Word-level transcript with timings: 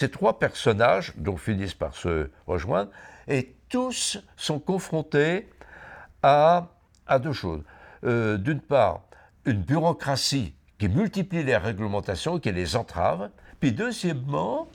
Ces 0.00 0.10
trois 0.10 0.38
personnages, 0.38 1.12
finissent 1.38 1.74
par 1.74 1.94
se 1.96 2.30
rejoindre, 2.46 2.90
et 3.26 3.56
tous 3.68 4.18
sont 4.36 4.60
confrontés 4.60 5.48
à, 6.22 6.68
à 7.08 7.18
deux 7.18 7.32
choses. 7.32 7.62
Euh, 8.04 8.36
d'une 8.36 8.60
part, 8.60 9.02
une 9.44 9.60
bureaucratie 9.60 10.54
qui 10.78 10.88
multiplie 10.88 11.42
les 11.42 11.56
réglementations, 11.56 12.38
qui 12.38 12.52
les 12.52 12.76
entrave. 12.76 13.30
Puis 13.58 13.72
deuxièmement, 13.72 14.68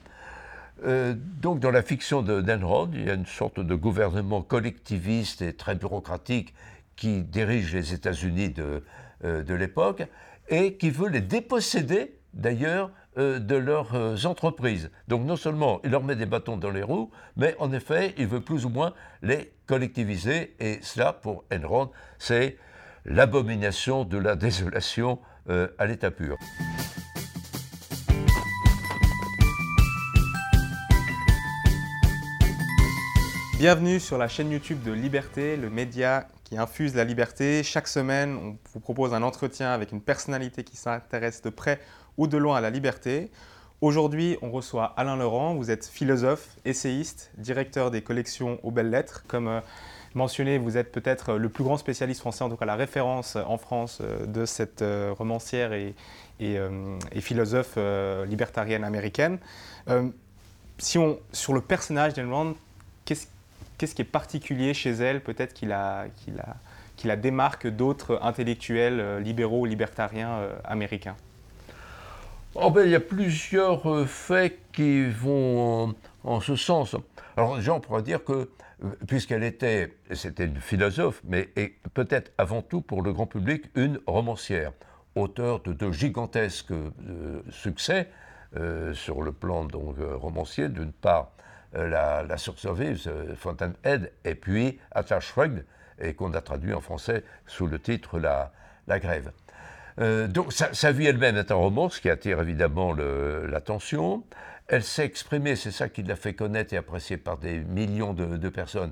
euh, 0.86 1.16
donc 1.18 1.62
dans 1.62 1.72
la 1.72 1.84
fiction 1.84 2.22
de 2.22 2.42
d'Enron, 2.42 2.90
il 2.92 3.06
y 3.06 3.10
a 3.10 3.14
une 3.14 3.26
sorte 3.26 3.62
de 3.62 3.76
gouvernement 3.76 4.42
collectiviste 4.42 5.42
et 5.42 5.54
très 5.54 5.76
bureaucratique 5.76 6.54
qui 6.98 7.24
dirige 7.24 7.74
les 7.74 7.94
États-Unis 7.94 8.50
de, 8.50 8.84
euh, 9.24 9.42
de 9.42 9.54
l'époque 9.54 10.04
et 10.50 10.76
qui 10.76 10.90
veut 10.90 11.08
les 11.08 11.22
déposséder 11.22 12.18
d'ailleurs 12.34 12.92
euh, 13.18 13.40
de 13.40 13.56
leurs 13.56 14.26
entreprises. 14.26 14.92
Donc 15.08 15.26
non 15.26 15.36
seulement 15.36 15.80
il 15.84 15.92
leur 15.92 16.04
met 16.04 16.16
des 16.16 16.26
bâtons 16.26 16.58
dans 16.58 16.72
les 16.72 16.84
roues, 16.84 17.12
mais 17.36 17.56
en 17.60 17.72
effet 17.72 18.14
il 18.18 18.28
veut 18.28 18.42
plus 18.42 18.66
ou 18.66 18.70
moins 18.70 18.94
les 19.22 19.52
collectiviser 19.68 20.56
et 20.60 20.80
cela 20.82 21.14
pour 21.14 21.44
Enron 21.54 21.90
c'est 22.20 22.58
l'abomination 23.06 24.06
de 24.06 24.18
la 24.18 24.36
désolation 24.36 25.20
à 25.78 25.86
l'état 25.86 26.10
pur. 26.10 26.38
Bienvenue 33.64 34.02
sur 34.02 34.18
la 34.18 34.28
chaîne 34.28 34.52
YouTube 34.52 34.84
de 34.84 34.92
Liberté, 34.92 35.56
le 35.56 35.70
média 35.70 36.28
infuse 36.58 36.96
la 36.96 37.04
liberté. 37.04 37.64
Chaque 37.64 37.88
semaine, 37.88 38.36
on 38.36 38.58
vous 38.74 38.80
propose 38.80 39.14
un 39.14 39.24
entretien 39.24 39.72
avec 39.72 39.92
une 39.92 40.02
personnalité 40.02 40.64
qui 40.64 40.78
s'intéresse 40.78 41.42
de 41.42 41.50
près 41.50 41.80
ou 42.18 42.28
de 42.28 42.38
loin 42.38 42.58
à 42.58 42.62
la 42.62 42.70
liberté. 42.70 43.32
Aujourd'hui, 43.84 44.38
on 44.42 44.50
reçoit 44.50 44.94
Alain 44.96 45.18
Laurent. 45.18 45.56
Vous 45.56 45.70
êtes 45.70 45.86
philosophe, 45.86 46.56
essayiste, 46.64 47.32
directeur 47.38 47.92
des 47.92 48.02
collections 48.02 48.58
aux 48.64 48.72
belles 48.72 48.90
lettres. 48.90 49.26
Comme 49.28 49.50
euh, 49.50 49.60
mentionné, 50.14 50.58
vous 50.58 50.78
êtes 50.78 50.90
peut-être 50.90 51.34
le 51.34 51.50
plus 51.50 51.66
grand 51.66 51.76
spécialiste 51.76 52.22
français, 52.22 52.46
en 52.46 52.50
tout 52.50 52.56
cas 52.56 52.66
la 52.66 52.78
référence 52.78 53.36
en 53.36 53.58
France 53.58 54.00
euh, 54.02 54.26
de 54.26 54.46
cette 54.46 54.82
euh, 54.82 55.14
romancière 55.18 55.74
et, 55.74 55.96
philosophe 57.20 57.78
libertarienne 58.28 58.84
américaine. 58.84 59.38
si 60.78 60.98
on, 60.98 61.18
sur 61.32 61.54
le 61.54 61.62
personnage 61.62 62.14
d'Ayn 62.14 62.54
qu'est-ce 63.06 63.28
qu'est-ce 63.84 63.96
qui 63.96 64.02
est 64.02 64.06
particulier 64.06 64.74
chez 64.74 64.92
elle, 64.92 65.20
peut-être 65.20 65.54
qui 65.54 65.66
la, 65.66 66.06
qui, 66.96 67.18
démarque 67.18 67.68
d'autres 67.68 68.18
intellectuels 68.22 69.02
euh, 69.02 69.20
libéraux 69.20 69.60
ou 69.60 69.66
libertariens 69.66 70.36
euh, 70.36 70.56
américains? 70.64 71.18
Oh 72.56 72.72
ben, 72.72 72.86
Il 72.86 72.92
y 72.92 72.96
a 72.96 73.02
plusieurs 73.02 73.86
euh, 73.92 74.06
faits 74.06 74.58
qui 74.72 75.10
vont 75.10 75.94
en, 76.24 76.40
ce 76.40 76.56
sens. 76.56 76.96
Alors 77.36 77.58
déjà, 77.58 77.74
on 77.74 77.82
pourrait 77.82 78.04
dire 78.04 78.24
que, 78.24 78.50
puisqu'elle 79.06 79.44
était, 79.44 79.94
c'était 80.14 80.46
une 80.46 80.62
philosophe, 80.62 81.22
mais 81.26 81.50
peut-être 81.94 82.32
avant 82.38 82.62
tout 82.62 82.80
pour 82.80 83.02
le 83.02 83.12
grand 83.12 83.28
public, 83.28 83.66
une 83.76 84.00
romancière, 84.08 84.72
auteur 85.16 85.60
de 85.60 85.74
deux 85.74 85.92
gigantesques 85.92 86.74
succès 87.50 88.08
sur 88.94 89.22
le 89.24 89.34
plan 89.34 89.66
donc, 89.66 89.98
romancier, 90.22 90.70
d'une 90.70 90.94
part 90.94 91.32
la, 91.74 92.24
la 92.24 92.38
survivre, 92.38 93.00
Fountainhead, 93.36 94.12
et 94.26 94.36
puis 94.36 94.80
Atlas 94.92 95.34
et 96.00 96.14
qu'on 96.14 96.34
a 96.34 96.42
traduit 96.42 96.74
en 96.74 96.82
français 96.82 97.24
sous 97.48 97.68
le 97.68 97.80
titre 97.80 98.20
La, 98.20 98.52
Grève. 99.00 99.32
Euh, 100.00 100.28
donc 100.28 100.52
sa, 100.52 100.92
vie 100.92 101.06
elle-même 101.06 101.38
est 101.38 101.52
un 101.52 101.56
roman, 101.56 101.90
ce 101.90 102.02
qui 102.02 102.10
attire 102.10 102.42
évidemment 102.42 102.94
l'attention. 102.94 104.24
Elle 104.68 104.84
s'est 104.84 105.06
exprimée, 105.06 105.56
c'est 105.56 105.72
ça 105.72 105.90
qui 105.90 106.04
l'a 106.04 106.16
fait 106.16 106.34
connaître 106.34 106.74
et 106.74 106.78
apprécier 106.78 107.18
par 107.18 107.38
des 107.38 107.60
millions 107.60 108.14
de, 108.14 108.50
personnes, 108.50 108.92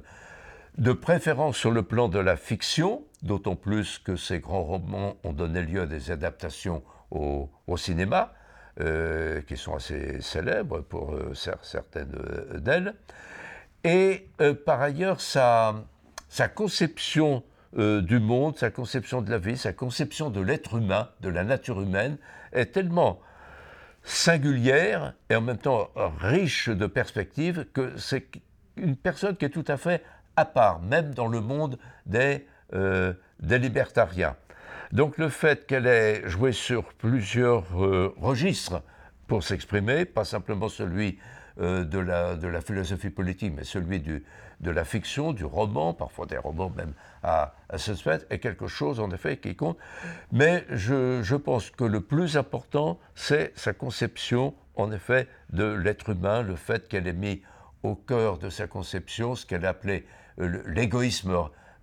de 0.78 0.94
préférence 0.94 1.58
sur 1.58 1.72
le 1.72 1.84
plan 1.84 2.08
de 2.08 2.20
la 2.20 2.38
fiction, 2.38 3.04
d'autant 3.24 3.56
plus 3.56 4.00
que 4.00 4.16
ces 4.16 4.40
grands 4.40 4.64
romans 4.64 5.18
ont 5.24 5.34
donné 5.34 5.62
lieu 5.62 5.82
à 5.82 5.86
des 5.86 6.12
adaptations 6.12 6.84
au 7.10 7.78
cinéma. 7.78 8.34
Euh, 8.80 9.42
qui 9.42 9.58
sont 9.58 9.76
assez 9.76 10.22
célèbres 10.22 10.80
pour 10.80 11.14
euh, 11.14 11.34
certaines 11.34 12.16
euh, 12.16 12.58
d'elles. 12.58 12.94
Et 13.84 14.30
par 14.66 14.82
ailleurs, 14.82 15.20
sa, 15.20 15.84
conception 16.56 17.44
du 17.74 18.20
monde, 18.20 18.58
sa 18.58 18.70
conception 18.70 19.22
de 19.22 19.30
la 19.30 19.40
vie, 19.40 19.58
sa 19.58 19.74
conception 19.74 20.30
de 20.30 20.40
l'être 20.40 20.78
humain, 20.78 21.10
de 21.20 21.28
la 21.28 21.44
nature 21.44 21.82
humaine, 21.82 22.18
est 22.54 22.68
tellement 22.68 23.20
singulière 24.04 25.16
et 25.30 25.36
en 25.36 25.42
même 25.42 25.58
temps 25.58 25.90
riche 26.20 26.70
de 26.70 26.86
perspectives 26.86 27.66
que 27.74 27.98
c'est 27.98 28.28
une 28.78 28.96
personne 28.96 29.36
qui 29.36 29.46
est 29.46 29.50
tout 29.50 29.66
à 29.68 29.78
fait 29.78 30.04
à 30.36 30.46
part, 30.46 30.80
même 30.82 31.16
dans 31.16 31.28
le 31.28 31.42
monde 31.42 31.80
des 32.06 32.46
libertariens. 33.42 34.36
Donc 34.92 35.18
le 35.18 35.30
fait 35.30 35.66
qu'elle 35.66 35.88
ait 35.88 36.28
joué 36.28 36.52
sur 36.52 36.84
plusieurs 36.94 37.64
euh, 37.82 38.14
registres 38.18 38.82
pour 39.28 39.42
s'exprimer, 39.42 40.04
pas 40.04 40.26
simplement 40.26 40.68
celui 40.68 41.18
euh, 41.62 41.86
de, 41.86 41.98
la, 41.98 42.62
philosophie 42.62 43.10
politique, 43.10 43.54
mais 43.56 43.64
celui 43.64 44.02
de 44.02 44.22
la 44.70 44.84
fiction, 44.84 45.32
du 45.32 45.46
roman, 45.46 45.94
parfois 45.94 46.26
des 46.26 46.38
romans 46.38 46.70
même 46.76 46.94
à, 47.24 47.54
à 47.70 47.78
suspect, 47.78 48.20
est 48.30 48.40
quelque 48.40 48.68
chose 48.68 49.00
en 49.00 49.10
effet 49.12 49.38
qui 49.38 49.56
compte. 49.56 49.78
Mais 50.34 50.66
je, 50.70 51.22
je 51.24 51.36
pense 51.38 51.70
que 51.70 51.86
le 51.86 52.02
plus 52.02 52.36
important, 52.36 53.00
c'est 53.16 53.54
sa 53.56 53.72
conception 53.72 54.54
en 54.76 54.92
effet 54.92 55.30
de 55.52 55.72
l'être 55.72 56.10
humain, 56.10 56.42
le 56.42 56.58
fait 56.58 56.90
qu'elle 56.90 57.08
ait 57.08 57.14
mis 57.14 57.42
au 57.84 57.96
cœur 57.96 58.40
de 58.40 58.50
sa 58.50 58.68
conception 58.68 59.36
ce 59.36 59.46
qu'elle 59.46 59.66
appelait 59.66 60.04
euh, 60.40 60.62
l'égoïsme 60.68 61.34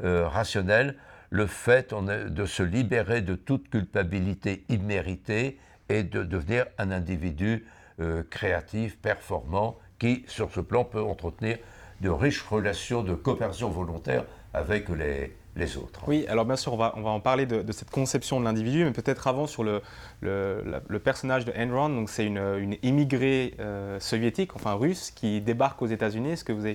rationnel, 0.00 0.94
le 1.30 1.46
fait 1.46 1.94
de 1.94 2.46
se 2.46 2.62
libérer 2.62 3.22
de 3.22 3.34
toute 3.34 3.68
culpabilité 3.68 4.64
imméritée 4.68 5.58
et 5.88 6.02
de 6.02 6.22
devenir 6.22 6.66
un 6.78 6.90
individu 6.90 7.66
euh, 8.00 8.22
créatif, 8.30 8.96
performant, 8.98 9.76
qui, 9.98 10.24
sur 10.28 10.50
ce 10.52 10.60
plan, 10.60 10.84
peut 10.84 11.02
entretenir 11.02 11.58
de 12.00 12.08
riches 12.08 12.42
relations 12.42 13.02
de 13.02 13.14
coopération 13.14 13.68
volontaire 13.68 14.24
avec 14.54 14.88
les, 14.88 15.34
les 15.56 15.76
autres. 15.76 16.02
Oui, 16.06 16.24
alors 16.28 16.44
bien 16.44 16.56
sûr, 16.56 16.72
on 16.72 16.76
va, 16.76 16.94
on 16.96 17.02
va 17.02 17.10
en 17.10 17.20
parler 17.20 17.44
de, 17.44 17.72
cette 17.72 17.90
conception 17.90 18.38
de 18.38 18.44
l'individu, 18.44 18.84
mais 18.84 18.92
peut-être 18.92 19.26
avant 19.26 19.46
sur 19.46 19.64
le, 19.64 19.82
le, 20.20 20.98
personnage 20.98 21.44
de 21.44 21.52
Enron. 21.56 21.88
Donc, 21.88 22.08
c'est 22.08 22.24
une, 22.24 22.38
une 22.38 22.76
immigrée 22.82 23.54
euh, 23.58 23.98
soviétique, 23.98 24.54
enfin 24.54 24.74
russe, 24.74 25.10
qui 25.10 25.40
débarque 25.40 25.82
aux 25.82 25.86
États-Unis. 25.86 26.30
Est-ce 26.30 26.44
que 26.44 26.52
vous, 26.52 26.68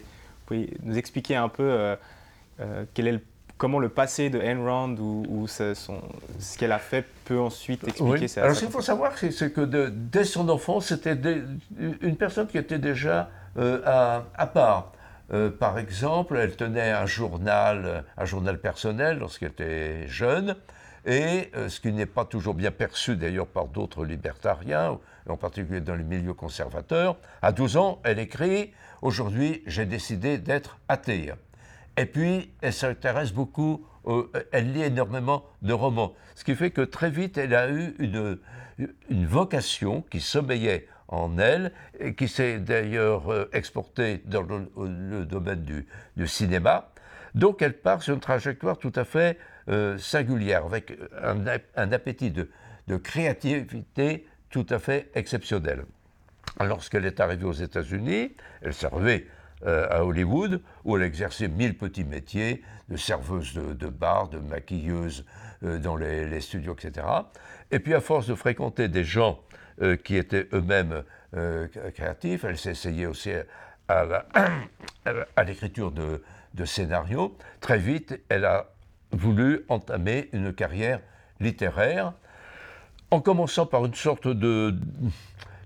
pouvez 0.46 0.74
nous 0.84 0.97
expliquer 0.97 1.35
un 1.35 1.50
peu 1.50 1.64
euh, 1.64 2.85
quel 2.94 3.08
est 3.08 3.14
le 3.14 3.22
comment 3.58 3.80
le 3.80 3.90
passé 3.90 4.30
de 4.30 4.40
Enron 4.40 4.96
ou, 4.97 5.25
ou 5.30 5.47
ce, 5.47 5.74
qu'elle 6.58 6.72
a 6.72 6.80
fait 6.80 7.06
peut 7.25 7.40
ensuite 7.40 7.88
expliquer 7.88 8.28
ça. 8.28 8.44
Alors, 8.44 8.56
ce 8.56 8.62
qu'il 8.62 8.72
faut 8.72 8.81
savoir, 8.81 9.18
c'est 9.18 9.53
que 9.53 9.62
dès 9.90 10.24
son 10.24 10.50
enfance, 10.50 10.88
c'était 10.88 11.18
une 12.02 12.18
personne 12.18 12.47
qui 12.47 12.58
était 12.58 12.80
déjà 12.80 13.30
euh, 13.58 13.81
à, 13.86 14.47
part. 14.47 14.91
Euh, 15.31 15.50
par 15.50 15.80
exemple, 15.80 16.38
elle 16.38 16.56
tenait 16.56 16.91
un 16.91 17.06
journal, 17.06 18.03
un 18.18 18.25
journal 18.25 18.59
personnel 18.59 19.19
lorsqu'elle 19.19 19.52
était 19.52 20.08
jeune, 20.08 20.56
et 21.06 21.52
euh, 21.56 21.70
ce 21.70 21.80
qui 21.80 21.91
n'est 21.91 22.06
pas 22.06 22.25
toujours 22.25 22.53
bien 22.53 22.72
perçu 22.72 23.16
d'ailleurs 23.16 23.47
par 23.47 23.68
d'autres 23.68 24.06
libertariens, 24.06 24.97
en 25.30 25.38
particulier 25.38 25.81
dans 25.81 25.96
les 25.96 26.03
milieux 26.03 26.34
conservateurs, 26.34 27.18
à 27.41 27.52
12 27.52 27.78
ans, 27.78 28.00
elle 28.03 28.20
écrit 28.20 28.72
Aujourd'hui, 29.02 29.64
j'ai 29.68 29.85
décidé 29.85 30.38
d'être 30.38 30.78
athée. 30.88 31.34
Et 31.97 32.05
puis, 32.05 32.51
elle 32.61 32.73
s'intéresse 32.73 33.31
beaucoup, 33.31 33.85
elle 34.51 34.73
lit 34.73 34.83
énormément 34.83 35.45
de 35.61 35.73
romans. 35.73 36.13
Ce 36.35 36.43
qui 36.43 36.55
fait 36.55 36.71
que 36.71 36.81
très 36.81 37.09
vite, 37.09 37.37
elle 37.37 37.53
a 37.53 37.69
eu 37.69 37.95
une, 37.99 38.39
vocation 39.09 40.01
qui 40.09 40.19
sommeillait 40.19 40.87
en 41.07 41.37
elle 41.37 41.71
et 41.99 42.15
qui 42.15 42.27
s'est 42.27 42.57
d'ailleurs 42.57 43.31
euh, 43.31 43.47
exportée 43.53 44.22
dans 44.25 44.41
le, 44.41 45.25
domaine 45.25 45.63
du, 45.63 46.28
cinéma. 46.28 46.90
Donc, 47.35 47.61
elle 47.61 47.78
part 47.78 48.01
sur 48.01 48.16
une 48.16 48.19
trajectoire 48.19 48.79
tout 48.79 48.91
à 48.96 49.05
fait 49.05 49.37
euh, 49.69 49.97
singulière, 49.99 50.66
avec 50.66 50.97
un, 51.22 51.37
un 51.75 51.91
appétit 51.91 52.31
de, 52.31 52.49
de, 52.87 52.97
créativité 52.97 54.25
tout 54.49 54.66
à 54.69 54.79
fait 54.79 55.11
exceptionnel. 55.13 55.85
Lorsqu'elle 56.59 57.05
est 57.05 57.19
arrivée 57.19 57.46
aux 57.46 57.53
États-Unis, 57.53 58.35
elle 58.61 58.73
servait 58.73 59.28
euh, 59.65 59.87
à 59.89 60.03
Hollywood, 60.03 60.61
où 60.83 60.97
elle 60.97 61.03
exerçait 61.03 61.47
mille 61.47 61.77
petits 61.77 62.03
métiers, 62.03 62.61
de 62.89 62.97
serveuse 62.97 63.53
de, 63.53 63.87
bar, 63.87 64.27
de 64.27 64.37
maquilleuse 64.37 65.25
euh, 65.63 65.79
dans 65.79 65.95
les, 65.95 66.41
studios, 66.41 66.75
etc. 66.75 67.07
Et 67.71 67.79
puis 67.79 67.93
à 67.93 68.01
force 68.01 68.27
de 68.27 68.35
fréquenter 68.35 68.89
des 68.89 69.03
gens 69.03 69.39
euh, 69.81 69.95
qui 69.95 70.17
étaient 70.17 70.47
eux-mêmes 70.53 71.03
créatifs, 71.95 72.43
elle 72.43 72.53
essayée 72.53 73.07
aussi 73.07 73.31
à, 73.87 74.23
l'écriture 75.43 75.91
de 75.91 76.65
scénarios. 76.65 77.35
Très 77.59 77.79
vite, 77.79 78.21
elle 78.29 78.45
a 78.45 78.67
voulu 79.11 79.65
entamer 79.69 80.29
une 80.31 80.53
carrière 80.53 80.99
littéraire, 81.39 82.13
en 83.09 83.19
commençant 83.19 83.65
par 83.65 83.85
une 83.85 83.95
sorte 83.95 84.27
de 84.27 84.75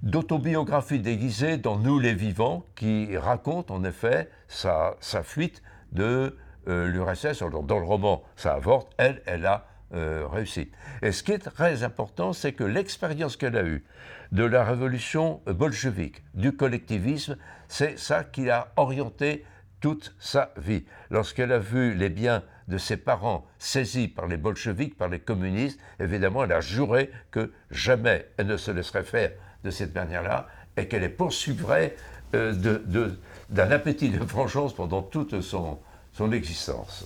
d'autobiographie 0.08 1.00
déguisée 1.00 1.58
dans 1.58 1.78
Nous 1.78 2.00
les 2.00 2.14
vivants, 2.14 2.66
qui 2.76 3.18
raconte 3.18 3.72
en 3.72 3.84
effet 3.84 4.30
sa, 4.48 4.96
fuite 5.24 5.62
de 5.92 6.38
euh, 6.70 6.88
l'URSS. 6.88 7.44
Dans 7.44 7.80
le 7.80 7.86
roman, 7.86 8.24
ça 8.38 8.54
avorte, 8.54 8.94
elle, 8.98 9.22
elle 9.26 9.46
a 9.46 9.66
euh, 9.94 10.26
réussi. 10.32 10.72
Et 11.02 11.12
ce 11.12 11.24
qui 11.24 11.34
est 11.34 11.40
très 11.40 11.84
important, 11.84 12.32
c'est 12.32 12.54
que 12.54 12.64
l'expérience 12.64 13.36
qu'elle 13.36 13.58
a 13.58 13.64
eue 13.64 13.84
de 14.32 14.46
la 14.46 14.64
révolution 14.64 15.42
bolchevique, 15.46 16.24
du 16.34 16.56
collectivisme, 16.56 17.36
c'est 17.68 18.00
ça 18.00 18.24
qui 18.24 18.50
a 18.50 18.72
orienté 18.78 19.44
toute 19.80 20.16
sa 20.20 20.54
vie. 20.58 20.84
Lorsqu'elle 21.10 21.52
a 21.52 21.60
vu 21.60 21.94
les 21.94 22.10
biens 22.10 22.44
de 22.68 22.78
ses 22.78 22.98
parents 22.98 23.46
saisis 23.60 24.08
par 24.08 24.28
les 24.28 24.38
bolcheviques, 24.38 24.98
par 24.98 25.08
les 25.08 25.20
communistes, 25.20 25.80
évidemment, 26.00 26.44
elle 26.44 26.52
a 26.52 26.62
juré 26.62 27.12
que 27.32 27.52
jamais 27.72 28.28
elle 28.38 28.48
ne 28.48 28.58
se 28.58 28.72
laisserait 28.72 29.04
faire 29.04 29.32
de 29.64 29.72
cette 29.72 29.94
manière-là 29.96 30.48
et 30.76 30.88
qu'elle 30.88 31.02
les 31.02 31.10
poursuivrait 31.10 31.96
euh, 32.36 32.54
d'un 33.50 33.72
appétit 33.72 34.10
de 34.10 34.20
vengeance 34.24 34.74
pendant 34.74 35.02
toute 35.02 35.42
son, 35.42 35.80
existence. 36.32 37.06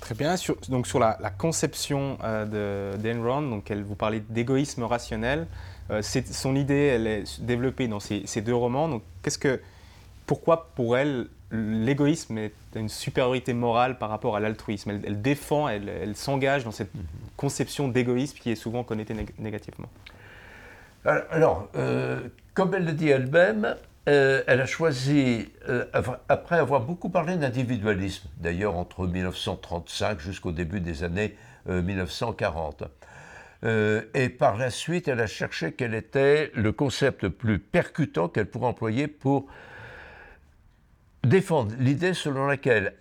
Très 0.00 0.14
bien. 0.14 0.34
donc 0.68 0.86
sur 0.86 0.98
la, 0.98 1.16
conception 1.38 2.18
euh, 2.22 2.96
d'Enron, 2.96 3.42
donc 3.42 3.72
vous 3.72 3.94
parlait 3.96 4.22
d'égoïsme 4.28 4.84
rationnel. 4.84 5.46
Euh, 5.90 6.02
son 6.02 6.56
idée, 6.56 6.86
elle 6.86 7.06
est 7.06 7.40
développée 7.40 7.88
dans 7.88 8.00
ces, 8.00 8.40
deux 8.42 8.54
romans. 8.54 8.88
Donc 8.88 9.02
qu'est-ce 9.22 9.38
que, 9.38 9.60
pourquoi 10.26 10.70
pour 10.74 10.96
elle 10.96 11.26
l'égoïsme 11.50 12.38
est 12.38 12.54
une 12.74 12.88
supériorité 12.88 13.52
morale 13.52 13.98
par 13.98 14.08
rapport 14.08 14.36
à 14.36 14.40
l'altruisme? 14.40 14.90
Elle, 15.04 15.22
défend, 15.22 15.68
elle, 15.68 16.16
s'engage 16.16 16.64
dans 16.64 16.72
cette 16.72 16.94
mhm. 16.94 17.02
conception 17.36 17.88
d'égoïsme 17.88 18.38
qui 18.38 18.50
est 18.50 18.56
souvent 18.56 18.84
connotée 18.84 19.14
négativement. 19.38 19.88
Alors, 21.04 21.68
euh, 21.76 22.20
comme 22.54 22.74
elle 22.74 22.86
le 22.86 22.92
dit 22.92 23.10
elle-même, 23.10 23.76
euh, 24.08 24.42
elle 24.46 24.60
a 24.60 24.66
choisi, 24.66 25.48
euh, 25.68 25.84
après 26.28 26.56
avoir 26.56 26.80
beaucoup 26.80 27.10
parlé 27.10 27.36
d'individualisme, 27.36 28.28
d'ailleurs 28.38 28.76
entre 28.76 29.06
1935 29.06 30.20
jusqu'au 30.20 30.52
début 30.52 30.80
des 30.80 31.04
années 31.04 31.36
1940. 31.66 32.84
et 33.62 34.28
par 34.28 34.58
la 34.58 34.68
suite, 34.68 35.08
elle 35.08 35.20
a 35.20 35.26
cherché 35.26 35.72
quel 35.72 35.94
était 35.94 36.50
le 36.54 36.72
concept 36.72 37.22
le 37.22 37.30
plus 37.30 37.58
percutant 37.58 38.28
qu'elle 38.28 38.44
pourrait 38.44 38.66
employer 38.66 39.08
pour 39.08 39.46
défendre 41.24 41.74
l'idée 41.78 42.14
selon 42.14 42.46
laquelle 42.46 42.94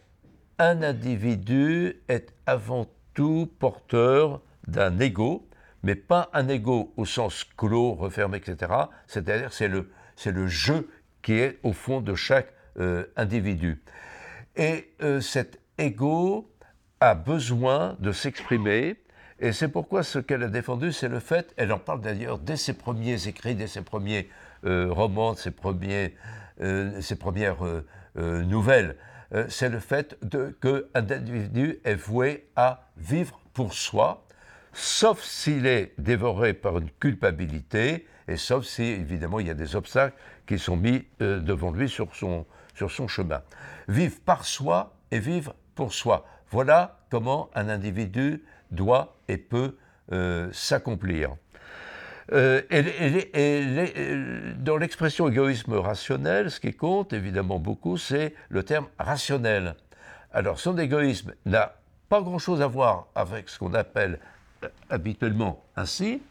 un 0.59 0.81
individu 0.81 2.01
est 2.07 2.33
avant 2.45 2.87
tout 3.13 3.51
porteur 3.59 4.41
d'un 4.67 4.99
ego, 4.99 5.47
mais 5.83 5.95
pas 5.95 6.29
un 6.33 6.47
ego 6.47 6.93
au 6.97 7.05
sens 7.05 7.43
clos, 7.43 7.93
refermé, 7.93 8.37
etc. 8.37 8.71
C'est-à-dire 9.07 9.51
c'est 9.51 9.67
le, 9.67 9.91
c'est 10.15 10.31
le 10.31 10.47
jeu 10.47 10.89
qui 11.21 11.33
est 11.33 11.59
au 11.63 11.73
fond 11.73 12.01
de 12.01 12.15
chaque 12.15 12.53
euh, 12.79 13.05
individu. 13.15 13.83
Et 14.55 14.93
euh, 15.01 15.21
cet 15.21 15.59
ego 15.77 16.51
a 16.99 17.15
besoin 17.15 17.97
de 17.99 18.11
s'exprimer, 18.11 18.95
et 19.39 19.51
c'est 19.51 19.67
pourquoi 19.67 20.03
ce 20.03 20.19
qu'elle 20.19 20.43
a 20.43 20.47
défendu, 20.47 20.93
c'est 20.93 21.09
le 21.09 21.19
fait, 21.19 21.53
elle 21.57 21.73
en 21.73 21.79
parle 21.79 22.01
d'ailleurs 22.01 22.39
dès 22.39 22.55
ses 22.55 22.73
premiers 22.73 23.27
écrits, 23.27 23.55
dès 23.55 23.67
ses 23.67 23.81
premiers 23.81 24.29
euh, 24.63 24.87
romans, 24.89 25.35
ses, 25.35 25.51
premiers, 25.51 26.15
ses 27.01 27.15
premières 27.15 27.57
nouvelles, 28.15 28.95
c'est 29.50 29.69
le 29.69 29.80
fait 29.80 30.18
qu'un 30.62 30.81
individu 31.12 31.80
est 31.83 31.95
voué 31.95 32.48
à 32.56 32.88
vivre 32.98 33.39
pour 33.54 33.74
soi, 33.74 34.25
sauf 34.74 35.21
s'il 35.21 35.65
est 35.65 35.94
dévoré 35.98 36.54
par 36.54 36.77
une 36.77 36.89
culpabilité, 36.92 38.07
et 38.27 38.38
sauf 38.38 38.65
si, 38.65 38.83
évidemment, 38.83 39.39
il 39.39 39.48
y 39.48 39.51
a 39.51 39.56
des 39.56 39.75
obstacles 39.75 40.15
qui 40.45 40.57
sont 40.57 40.77
mis 40.77 41.06
euh, 41.21 41.39
devant 41.39 41.71
lui 41.71 41.89
sur 41.89 42.15
son, 42.15 42.45
sur 42.75 42.92
son 42.92 43.07
chemin. 43.07 43.42
Vivre 43.88 44.18
par 44.25 44.45
soi 44.45 44.95
et 45.12 45.19
vivre 45.19 45.56
pour 45.75 45.94
soi. 45.94 46.25
Voilà 46.50 47.00
comment 47.10 47.50
un 47.56 47.69
individu 47.69 48.44
doit 48.71 49.18
et 49.27 49.38
peut 49.38 49.77
euh, 50.12 50.50
s'accomplir. 50.54 51.36
Euh, 52.31 52.61
et, 52.71 54.53
dans 54.57 54.77
l'expression 54.77 55.27
égoïsme 55.27 55.73
rationnel, 55.73 56.49
ce 56.49 56.59
qui 56.59 56.73
compte 56.73 57.13
évidemment 57.13 57.59
beaucoup, 57.59 57.97
c'est 57.97 58.33
le 58.49 58.63
terme 58.63 58.87
rationnel. 58.97 59.75
Alors 60.31 60.59
son 60.59 60.77
égoïsme 60.77 61.33
n'a 61.45 61.75
pas 62.09 62.21
grand-chose 62.21 62.61
à 62.61 62.67
voir 62.67 63.07
avec 63.15 63.49
ce 63.49 63.59
qu'on 63.59 63.73
appelle 63.73 64.19
habituellement 64.89 65.63
ainsi, 65.75 66.21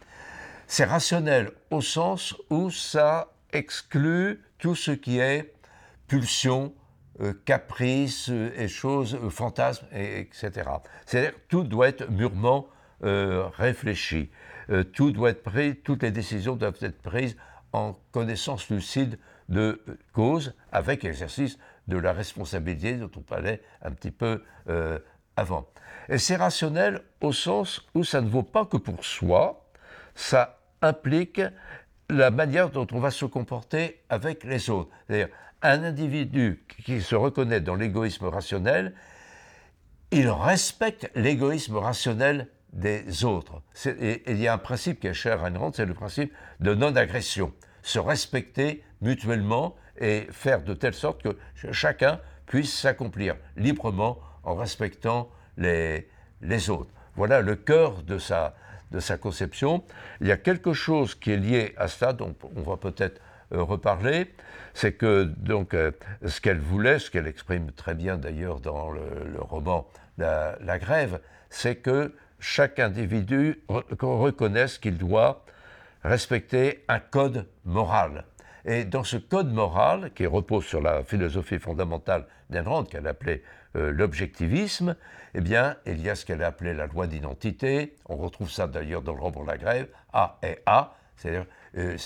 c'est 0.66 0.84
rationnel 0.84 1.50
au 1.70 1.82
sens 1.82 2.34
où 2.48 2.70
ça 2.70 3.28
exclut 3.52 4.40
tout 4.58 4.74
ce 4.74 4.92
qui 4.92 5.18
est 5.18 5.52
pulsion, 6.08 6.72
euh, 7.20 7.34
caprice 7.44 8.28
euh, 8.30 8.50
et 8.56 8.68
choses, 8.68 9.14
euh, 9.14 9.28
fantasmes, 9.28 9.86
etc. 9.92 10.50
C'est-à-dire 11.04 11.32
tout 11.48 11.62
doit 11.62 11.88
être 11.88 12.10
mûrement 12.10 12.68
réfléchi. 13.04 14.30
Tout 14.92 15.12
doit 15.12 15.30
être 15.30 15.42
pris, 15.42 15.76
toutes 15.76 16.02
les 16.02 16.10
décisions 16.10 16.56
doivent 16.56 16.78
être 16.82 17.00
prises 17.02 17.36
en 17.72 17.94
connaissance 18.12 18.68
lucide 18.68 19.18
de 19.48 19.82
cause, 20.12 20.54
avec 20.70 21.04
exercice 21.04 21.58
de 21.88 21.96
la 21.96 22.12
responsabilité 22.12 22.94
dont 22.94 23.10
on 23.16 23.20
parlait 23.20 23.62
un 23.82 23.90
petit 23.90 24.10
peu 24.10 24.42
avant. 25.36 25.68
Et 26.08 26.18
c'est 26.18 26.36
rationnel 26.36 27.02
au 27.20 27.32
sens 27.32 27.86
où 27.94 28.04
ça 28.04 28.20
ne 28.20 28.28
vaut 28.28 28.42
pas 28.42 28.66
que 28.66 28.76
pour 28.76 29.04
soi, 29.04 29.70
ça 30.14 30.60
implique 30.80 31.40
la 32.10 32.30
manière 32.30 32.70
dont 32.70 32.86
on 32.92 32.98
va 32.98 33.10
se 33.10 33.24
comporter 33.24 34.00
avec 34.08 34.44
les 34.44 34.68
autres. 34.68 34.90
C'est-à-dire, 35.06 35.28
un 35.62 35.84
individu 35.84 36.64
qui 36.84 37.00
se 37.00 37.14
reconnaît 37.14 37.60
dans 37.60 37.76
l'égoïsme 37.76 38.26
rationnel, 38.26 38.94
il 40.10 40.28
respecte 40.28 41.10
l'égoïsme 41.14 41.76
rationnel 41.76 42.48
des 42.72 43.24
autres. 43.24 43.62
Il 43.84 44.38
y 44.38 44.48
a 44.48 44.54
un 44.54 44.58
principe 44.58 45.00
qui 45.00 45.06
est 45.06 45.14
cher 45.14 45.44
à 45.44 45.48
Ayn 45.48 45.70
c'est 45.74 45.86
le 45.86 45.94
principe 45.94 46.32
de 46.60 46.74
non-agression. 46.74 47.52
Se 47.82 47.98
respecter 47.98 48.82
mutuellement 49.00 49.76
et 49.98 50.26
faire 50.30 50.62
de 50.62 50.74
telle 50.74 50.94
sorte 50.94 51.22
que 51.22 51.36
chacun 51.72 52.20
puisse 52.46 52.72
s'accomplir 52.72 53.36
librement 53.56 54.19
en 54.42 54.54
respectant 54.54 55.30
les, 55.56 56.08
les 56.40 56.70
autres. 56.70 56.90
Voilà 57.14 57.40
le 57.40 57.56
cœur 57.56 58.02
de 58.02 58.19
sa, 58.19 58.54
de 58.90 59.00
sa 59.00 59.16
conception. 59.16 59.84
Il 60.20 60.28
y 60.28 60.32
a 60.32 60.36
quelque 60.36 60.72
chose 60.72 61.14
qui 61.14 61.32
est 61.32 61.36
lié 61.36 61.74
à 61.76 61.88
ça, 61.88 62.12
dont 62.12 62.34
on 62.56 62.62
va 62.62 62.76
peut-être 62.76 63.20
euh, 63.52 63.62
reparler, 63.62 64.32
c'est 64.74 64.92
que 64.92 65.24
donc 65.24 65.74
euh, 65.74 65.92
ce 66.24 66.41
qu'elle 66.41 66.60
voulait, 66.60 66.98
ce 66.98 67.10
qu'elle 67.10 67.26
exprime 67.26 67.70
très 67.72 67.94
bien 67.94 68.17
d'ailleurs 68.17 68.60
dans 68.60 68.91
le, 68.91 69.02
roman 69.38 69.86
la, 70.17 70.79
Grève, 70.79 71.20
c'est 71.50 71.76
que 71.76 72.14
chaque 72.43 72.81
individu 72.81 73.63
reconnaisse 73.69 74.77
qu'il 74.79 74.99
doit 74.99 75.44
respecter 76.03 76.84
un 76.89 76.99
code 76.99 77.46
moral. 77.65 78.25
Et 78.65 78.84
dans 78.84 79.05
ce 79.05 79.17
code 79.17 79.53
moral, 79.53 80.11
qui 80.15 80.27
repose 80.27 80.65
sur 80.65 80.81
la 80.81 81.05
philosophie 81.05 81.58
fondamentale 81.58 82.27
d'Ayn 82.51 82.84
qu'elle 82.84 83.06
appelait 83.06 83.43
euh, 83.77 83.93
l'objectivisme, 83.93 84.96
eh 85.34 85.41
bien, 85.41 85.77
il 85.87 86.01
y 86.03 86.11
a 86.11 86.17
ce 86.17 86.27
qu'elle 86.27 86.43
a 86.43 86.49
appelé 86.49 86.75
la 86.75 86.87
loi 86.87 87.06
d'identité. 87.06 87.96
On 88.06 88.17
retrouve 88.17 88.51
ça 88.51 88.67
d'ailleurs 88.67 89.03
dans 89.03 89.15
le 89.15 89.20
roman 89.20 89.44
La 89.44 89.56
Grève, 89.56 89.89
A 90.13 90.39
et 90.43 90.58
A, 90.67 90.94
c'est-à-dire 91.17 91.46
euh, 91.79 91.96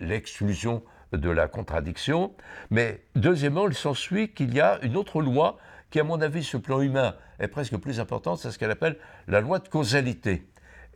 l'exclusion 0.00 0.82
de 1.12 1.30
la 1.30 1.46
contradiction. 1.46 2.34
Mais 2.70 3.02
deuxièmement, 3.14 3.68
il 3.68 3.74
s'ensuit 3.74 4.30
qu'il 4.30 4.52
y 4.52 4.60
a 4.60 4.80
une 4.82 4.96
autre 4.96 5.22
loi 5.22 5.58
qui, 5.94 6.00
à 6.00 6.02
mon 6.02 6.20
avis, 6.20 6.42
sur 6.42 6.58
le 6.58 6.62
plan 6.64 6.80
humain, 6.80 7.14
est 7.38 7.46
presque 7.46 7.76
plus 7.76 8.00
importante, 8.00 8.40
c'est 8.40 8.50
ce 8.50 8.58
qu'elle 8.58 8.72
appelle 8.72 8.96
la 9.28 9.40
loi 9.40 9.60
de 9.60 9.68
causalité. 9.68 10.44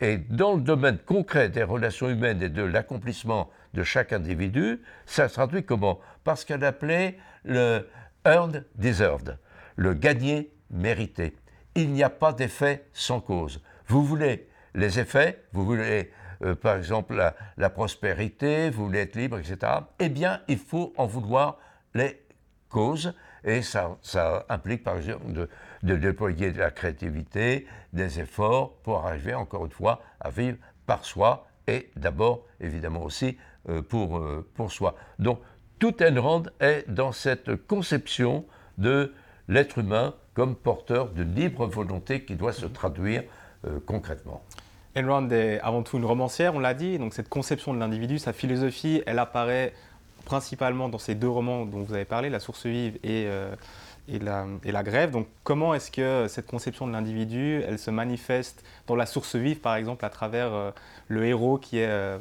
Et 0.01 0.19
dans 0.19 0.57
le 0.57 0.61
domaine 0.61 0.99
concret 0.99 1.49
des 1.49 1.63
relations 1.63 2.09
humaines 2.11 2.43
et 2.43 2.49
de 2.49 2.65
l'accomplissement 2.65 3.49
de 3.75 3.85
chaque 3.85 4.13
individu, 4.13 4.83
ça 5.07 5.29
se 5.29 5.35
traduit 5.35 5.63
comment? 5.63 6.01
Par 6.25 6.37
ce 6.37 6.45
qu'elle 6.45 6.65
appelait 6.65 7.17
le 7.45 7.89
earned 8.25 8.67
deserved, 8.75 9.39
le 9.77 9.95
gagné 9.95 10.51
mérité. 10.69 11.37
Il 11.77 11.93
n'y 11.93 12.03
a 12.03 12.11
pas 12.11 12.33
d'effet 12.33 12.85
sans 12.93 13.21
cause. 13.21 13.63
Vous 13.87 14.03
voulez 14.03 14.49
les 14.75 14.99
effets, 14.99 15.45
vous 15.53 15.65
voulez 15.65 16.11
euh, 16.43 16.57
par 16.57 16.75
exemple 16.75 17.15
la, 17.57 17.71
prospérité, 17.71 18.69
vous 18.71 18.87
voulez 18.87 18.99
être 18.99 19.15
libre, 19.15 19.39
etc. 19.39 19.59
Eh 20.01 20.09
bien, 20.09 20.41
il 20.49 20.59
faut 20.59 20.93
en 20.97 21.07
vouloir 21.07 21.59
les 21.95 22.21
causes 22.69 23.15
et 23.45 23.63
ça, 23.63 23.99
implique 24.49 24.85
par 24.85 24.97
exemple 24.97 25.33
de, 25.33 25.49
de, 25.83 25.97
déployer 25.97 26.53
de 26.53 26.59
la 26.59 26.71
créativité, 26.71 27.67
des 27.93 28.21
efforts 28.21 28.75
pour 28.83 29.07
arriver 29.07 29.35
encore 29.35 29.65
une 29.65 29.73
fois 29.73 30.01
à 30.21 30.31
vivre 30.31 30.57
par 30.87 31.05
soi 31.05 31.47
et 31.67 31.91
d'abord 31.97 32.45
évidemment 32.61 33.03
aussi 33.03 33.37
euh, 33.69 33.83
pour, 33.83 34.19
euh, 34.19 34.49
pour 34.55 34.73
soi. 34.73 34.95
Donc 35.19 35.41
tout 35.79 36.03
Enrand 36.03 36.45
est 36.61 36.89
dans 36.89 37.13
cette 37.13 37.55
conception 37.67 38.45
de 38.79 39.13
l'être 39.49 39.79
humain 39.79 40.15
comme 40.35 40.55
porteur 40.55 41.11
de 41.11 41.23
libre 41.23 41.67
volonté 41.67 42.25
qui 42.25 42.37
doit 42.37 42.53
se 42.53 42.67
traduire 42.67 43.23
euh, 43.67 43.79
concrètement. 43.85 44.43
Ayn 44.95 45.09
Rand 45.09 45.31
est 45.31 45.61
avant 45.61 45.83
tout 45.83 45.99
une 45.99 46.05
romancière, 46.05 46.55
on 46.55 46.59
l'a 46.59 46.75
dit, 46.75 46.99
donc 46.99 47.15
cette 47.15 47.29
conception 47.29 47.75
de 47.75 47.79
l'individu, 47.79 48.19
sa 48.19 48.33
philosophie, 48.33 49.03
elle 49.07 49.19
apparaît 49.19 49.73
principalement 50.29 50.91
dans 50.91 50.99
ces 50.99 51.15
deux 51.15 51.29
romans 51.29 51.65
dont 51.65 51.83
vous 51.83 51.95
avez 51.95 52.05
parlé, 52.05 52.29
La 52.29 52.39
source 52.39 52.67
vive 52.67 52.97
et, 53.03 53.25
euh, 53.27 53.55
et, 54.09 54.19
la, 54.19 54.47
et 54.63 54.73
la, 54.73 54.83
grève. 54.83 55.11
Donc 55.11 55.27
comment 55.43 55.73
est-ce 55.75 55.91
que 55.91 56.27
cette 56.29 56.47
conception 56.47 56.87
de 56.87 56.93
l'individu, 56.93 57.63
elle 57.67 57.79
se 57.79 57.91
manifeste 57.91 58.63
dans 58.87 58.95
La 58.95 59.07
source 59.07 59.37
vive, 59.37 59.61
par 59.61 59.75
exemple, 59.75 60.05
à 60.05 60.11
travers 60.11 60.53
euh, 60.53 60.71
le 61.09 61.25
héros 61.25 61.57
qui 61.57 61.79
est, 61.79 61.89
euh, 61.89 62.19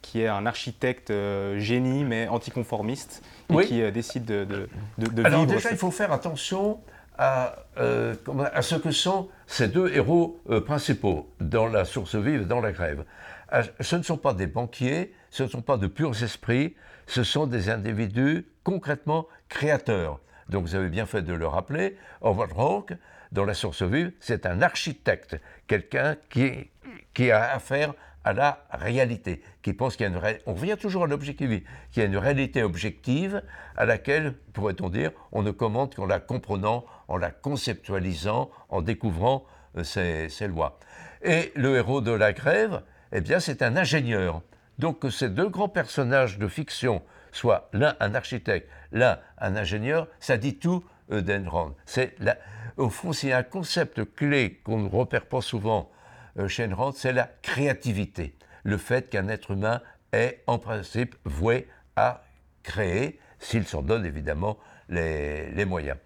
qui 0.00 0.22
est 0.22 0.28
un 0.28 0.46
architecte 0.46 1.12
génie, 1.58 2.04
mais 2.04 2.26
anticonformiste, 2.26 3.22
et 3.50 3.64
qui 3.66 3.92
décide 3.92 4.24
de, 4.24 4.44
de, 4.44 4.68
de, 4.96 5.06
de 5.08 5.24
Alors 5.24 5.40
vivre 5.40 5.52
déjà, 5.52 5.70
il 5.72 5.76
faut 5.76 5.90
faire 5.90 6.10
attention 6.10 6.80
à, 7.18 7.54
à, 7.76 8.62
ce 8.62 8.76
que 8.76 8.92
sont 8.92 9.28
ces 9.46 9.68
deux 9.68 9.92
héros 9.92 10.40
principaux 10.64 11.28
dans 11.38 11.66
La 11.66 11.84
source 11.84 12.14
vive 12.14 12.42
et 12.42 12.44
dans 12.46 12.62
La 12.62 12.72
grève. 12.72 13.04
Ce 13.80 13.96
ne 13.96 14.02
sont 14.02 14.16
pas 14.16 14.32
des 14.32 14.46
banquiers, 14.46 15.12
ce 15.30 15.42
ne 15.42 15.48
sont 15.48 15.60
pas 15.60 15.76
de 15.76 15.86
purs 15.86 16.22
esprits, 16.22 16.74
ce 17.06 17.24
sont 17.24 17.46
des 17.46 17.70
individus 17.70 18.46
concrètement 18.64 19.26
créateurs. 19.48 20.20
Donc 20.48 20.64
vous 20.64 20.74
avez 20.74 20.88
bien 20.88 21.06
fait 21.06 21.22
de 21.22 21.32
le 21.32 21.46
rappeler, 21.46 21.96
Howard 22.22 22.52
Hawke, 22.56 22.94
dans 23.32 23.44
La 23.46 23.54
source 23.54 23.82
vive, 23.82 24.12
c'est 24.20 24.44
un 24.46 24.60
architecte, 24.60 25.40
quelqu'un 25.66 26.16
qui, 26.28 27.30
a 27.30 27.54
affaire 27.54 27.94
à 28.24 28.34
la 28.34 28.64
réalité, 28.70 29.42
qui 29.62 29.72
pense 29.72 29.96
qu'il 29.96 30.06
y 30.06 30.08
a 30.08 30.12
une 30.12 30.38
on 30.46 30.54
revient 30.54 30.76
toujours 30.78 31.04
à 31.04 31.06
l'objectivité, 31.06 31.66
qu'il 31.90 32.02
y 32.02 32.06
a 32.06 32.08
une 32.08 32.18
réalité 32.18 32.62
objective 32.62 33.42
à 33.76 33.86
laquelle, 33.86 34.34
pourrait-on 34.52 34.90
dire, 34.90 35.12
on 35.32 35.42
ne 35.42 35.50
commente 35.50 35.94
qu'en 35.96 36.06
la 36.06 36.20
comprenant, 36.20 36.84
en 37.08 37.16
la 37.16 37.30
conceptualisant, 37.30 38.50
en 38.68 38.82
découvrant 38.82 39.44
euh, 39.78 39.82
ses, 39.82 40.28
ses, 40.28 40.46
lois. 40.46 40.78
Et 41.22 41.52
le 41.56 41.76
héros 41.76 42.02
de 42.02 42.12
la 42.12 42.32
grève, 42.32 42.82
eh 43.12 43.22
bien, 43.22 43.40
c'est 43.40 43.62
un 43.62 43.76
ingénieur. 43.76 44.42
Donc 44.82 44.98
que 44.98 45.10
ces 45.10 45.28
deux 45.28 45.48
grands 45.48 45.68
personnages 45.68 46.38
de 46.38 46.48
fiction 46.48 47.02
soient 47.30 47.68
l'un 47.72 47.94
un 48.00 48.16
architecte, 48.16 48.68
l'un 48.90 49.20
un 49.38 49.54
ingénieur, 49.54 50.08
ça 50.18 50.36
dit 50.36 50.56
tout 50.56 50.84
euh, 51.12 51.20
d'Enron. 51.20 51.76
Au 52.76 52.88
fond, 52.90 53.12
s'il 53.12 53.28
y 53.28 53.32
a 53.32 53.38
un 53.38 53.42
concept 53.44 54.02
clé 54.16 54.60
qu'on 54.64 54.78
ne 54.78 54.88
repère 54.88 55.26
pas 55.26 55.40
souvent 55.40 55.88
euh, 56.36 56.48
chez 56.48 56.66
Enron, 56.66 56.90
c'est 56.90 57.12
la 57.12 57.30
créativité. 57.42 58.34
Le 58.64 58.76
fait 58.76 59.08
qu'un 59.08 59.28
être 59.28 59.52
humain 59.52 59.80
est 60.12 60.42
en 60.48 60.58
principe 60.58 61.14
voué 61.24 61.68
à 61.94 62.24
créer, 62.64 63.20
s'il 63.38 63.64
s'en 63.68 63.82
donne 63.82 64.04
évidemment 64.04 64.58
les, 64.88 65.52
les, 65.52 65.64
moyens. 65.64 65.98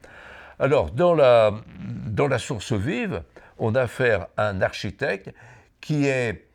Alors, 0.58 0.90
dans 0.90 1.14
la, 1.14 1.50
dans 1.78 2.28
la 2.28 2.38
source 2.38 2.74
vive, 2.74 3.22
on 3.56 3.74
a 3.74 3.80
affaire 3.80 4.26
à 4.36 4.48
un 4.48 4.60
architecte 4.60 5.32
qui 5.80 6.08
est 6.08 6.46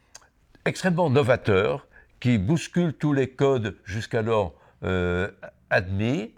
extrêmement 0.66 1.10
novateur, 1.10 1.88
qui 2.22 2.38
bouscule 2.38 2.94
tous 2.94 3.12
les 3.12 3.28
codes 3.28 3.76
jusqu'alors 3.84 4.54
euh, 4.84 5.30
admis, 5.70 6.34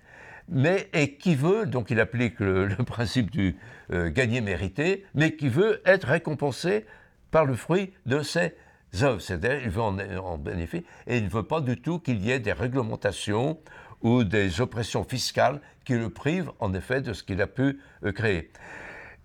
mais 0.49 0.89
et 0.93 1.15
qui 1.15 1.35
veut, 1.35 1.67
donc 1.67 1.91
il 1.91 1.99
applique 1.99 2.39
le, 2.39 2.67
principe 2.85 3.29
du 3.29 3.57
euh, 3.91 4.09
gagner-mériter, 4.09 5.05
mais 5.13 5.35
qui 5.35 5.49
veut 5.49 5.81
être 5.85 6.07
récompensé 6.07 6.85
par 7.29 7.45
le 7.45 7.55
fruit 7.55 7.93
de 8.05 8.23
ses 8.23 8.53
œuvres. 9.01 9.21
C'est-à-dire, 9.21 9.61
il 9.61 9.69
veut 9.69 9.81
en, 9.81 9.99
en 9.99 10.37
bénéficier, 10.37 10.85
et 11.05 11.17
il 11.17 11.25
ne 11.25 11.29
veut 11.29 11.43
pas 11.43 11.61
du 11.61 11.79
tout 11.79 11.99
qu'il 11.99 12.23
y 12.23 12.31
ait 12.31 12.39
des 12.39 12.53
réglementations 12.53 13.59
ou 14.01 14.23
des 14.23 14.61
oppressions 14.61 15.03
fiscales 15.03 15.59
qui 15.85 15.93
le 15.93 16.09
privent 16.09 16.51
en 16.59 16.73
effet 16.73 17.01
de 17.01 17.13
ce 17.13 17.23
qu'il 17.23 17.41
a 17.41 17.47
pu 17.47 17.79
euh, 18.05 18.11
créer. 18.13 18.51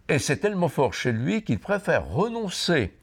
Et 0.08 0.18
c'est 0.18 0.38
tellement 0.38 0.68
fort 0.68 0.94
chez 0.94 1.12
lui 1.12 1.42
qu'il 1.42 1.60
préfère 1.60 2.08
renoncer 2.08 2.94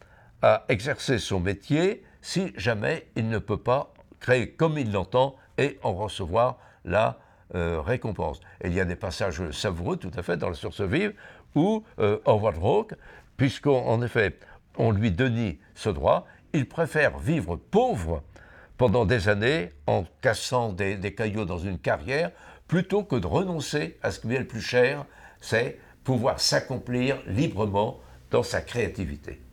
à 0.41 0.65
exercer 0.67 1.19
son 1.19 1.39
métier 1.39 2.03
si 2.25 2.51
jamais 2.57 3.05
il 3.15 3.29
ne 3.29 3.37
peut 3.37 3.59
pas 3.59 3.93
créer 4.19 4.49
comme 4.49 4.79
il 4.79 4.91
l'entend 4.91 5.35
et 5.59 5.77
en 5.83 5.93
recevoir 5.93 6.57
la 6.83 7.19
euh, 7.53 7.79
récompense. 7.79 8.39
Et 8.63 8.67
il 8.69 8.73
y 8.73 8.79
a 8.79 8.85
des 8.85 8.95
passages 8.95 9.51
savoureux 9.51 9.97
tout 9.97 10.09
à 10.17 10.23
fait 10.23 10.35
dans 10.35 10.49
la 10.49 10.55
source 10.55 10.81
vive 10.81 11.13
où 11.53 11.83
euh, 11.99 12.17
Howard 12.25 12.57
Hawke, 12.59 12.95
puisqu'en 13.37 14.01
effet 14.01 14.39
on 14.75 14.91
lui 14.91 15.11
donnait 15.11 15.59
ce 15.75 15.89
droit, 15.89 16.25
il 16.53 16.67
préfère 16.67 17.19
vivre 17.19 17.57
pauvre 17.57 18.23
pendant 18.75 19.05
des 19.05 19.29
années 19.29 19.69
en 19.85 20.03
cassant 20.21 20.73
des, 20.73 20.95
des 20.97 21.13
cailloux 21.13 21.45
dans 21.45 21.59
une 21.59 21.77
carrière 21.77 22.31
plutôt 22.67 23.03
que 23.03 23.17
de 23.17 23.27
renoncer 23.27 23.99
à 24.01 24.09
ce 24.09 24.19
qui 24.19 24.33
est 24.33 24.39
le 24.39 24.47
plus 24.47 24.61
cher, 24.61 25.05
c'est 25.41 25.77
pouvoir 26.03 26.39
s'accomplir 26.39 27.19
librement 27.27 27.99
dans 28.31 28.43
sa 28.43 28.61
créativité. 28.61 29.44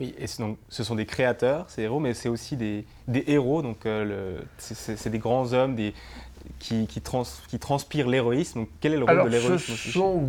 Oui, 0.00 0.14
et 0.18 0.24
donc, 0.38 0.56
ce 0.70 0.82
sont 0.82 0.94
des 0.94 1.04
créateurs, 1.04 1.68
ces 1.68 1.82
héros, 1.82 2.00
mais 2.00 2.14
c'est 2.14 2.30
aussi 2.30 2.56
des, 2.56 2.86
des, 3.06 3.24
héros. 3.26 3.60
Donc, 3.60 3.84
euh, 3.84 4.40
c'est 4.56 5.10
des 5.10 5.18
grands 5.18 5.52
hommes 5.52 5.74
des, 5.74 5.92
qui, 6.58 6.86
qui, 6.86 7.02
trans, 7.02 7.24
qui 7.48 7.58
transpirent 7.58 8.08
l'héroïsme. 8.08 8.64
Quel 8.80 8.94
est 8.94 8.96
le 8.96 9.04
rôle 9.04 9.10
Alors, 9.10 9.26
de 9.26 9.30
l'héroïsme 9.30 9.74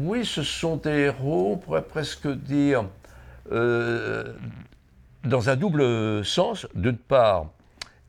Oui, 0.03 0.25
ce 0.25 0.43
sont 0.43 0.75
des 0.75 0.89
héros, 0.89 1.53
on 1.53 1.57
pourrait 1.57 1.83
presque 1.83 2.27
dire, 2.27 2.83
euh, 3.53 4.33
dans 5.23 5.49
un 5.49 5.55
double 5.55 6.25
sens. 6.25 6.67
D'une 6.75 6.97
part, 6.97 7.47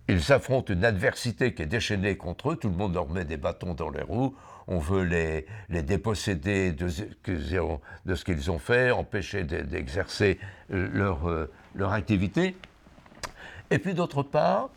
ils 0.09 0.33
affrontent 0.33 0.73
une 0.73 0.85
adversité 0.85 1.55
qui 1.55 1.63
est 1.63 1.67
déchaînée 1.67 2.17
contre 2.17 2.53
eux, 2.53 2.57
tout 2.57 2.69
le 2.69 2.77
monde 2.77 2.95
leur 2.95 3.09
met 3.09 3.25
des 3.25 3.37
bâtons 3.37 3.75
dans 3.75 3.91
les 3.91 4.03
roues, 4.03 4.35
on 4.67 4.79
veut 4.79 5.05
les, 5.05 5.47
les 5.69 5.83
déposséder 5.83 6.73
de, 6.73 6.87
de 6.87 8.15
ce 8.15 8.25
qu'ils 8.25 8.51
ont 8.51 8.59
fait, 8.59 8.91
empêcher 8.91 9.45
d'exercer 9.45 10.39
leur, 10.69 11.29
euh, 11.29 11.51
leur 11.75 11.93
activité. 11.93 12.57
Et 13.71 13.79
puis 13.79 13.95
d'autre 13.95 14.23
part, 14.23 14.71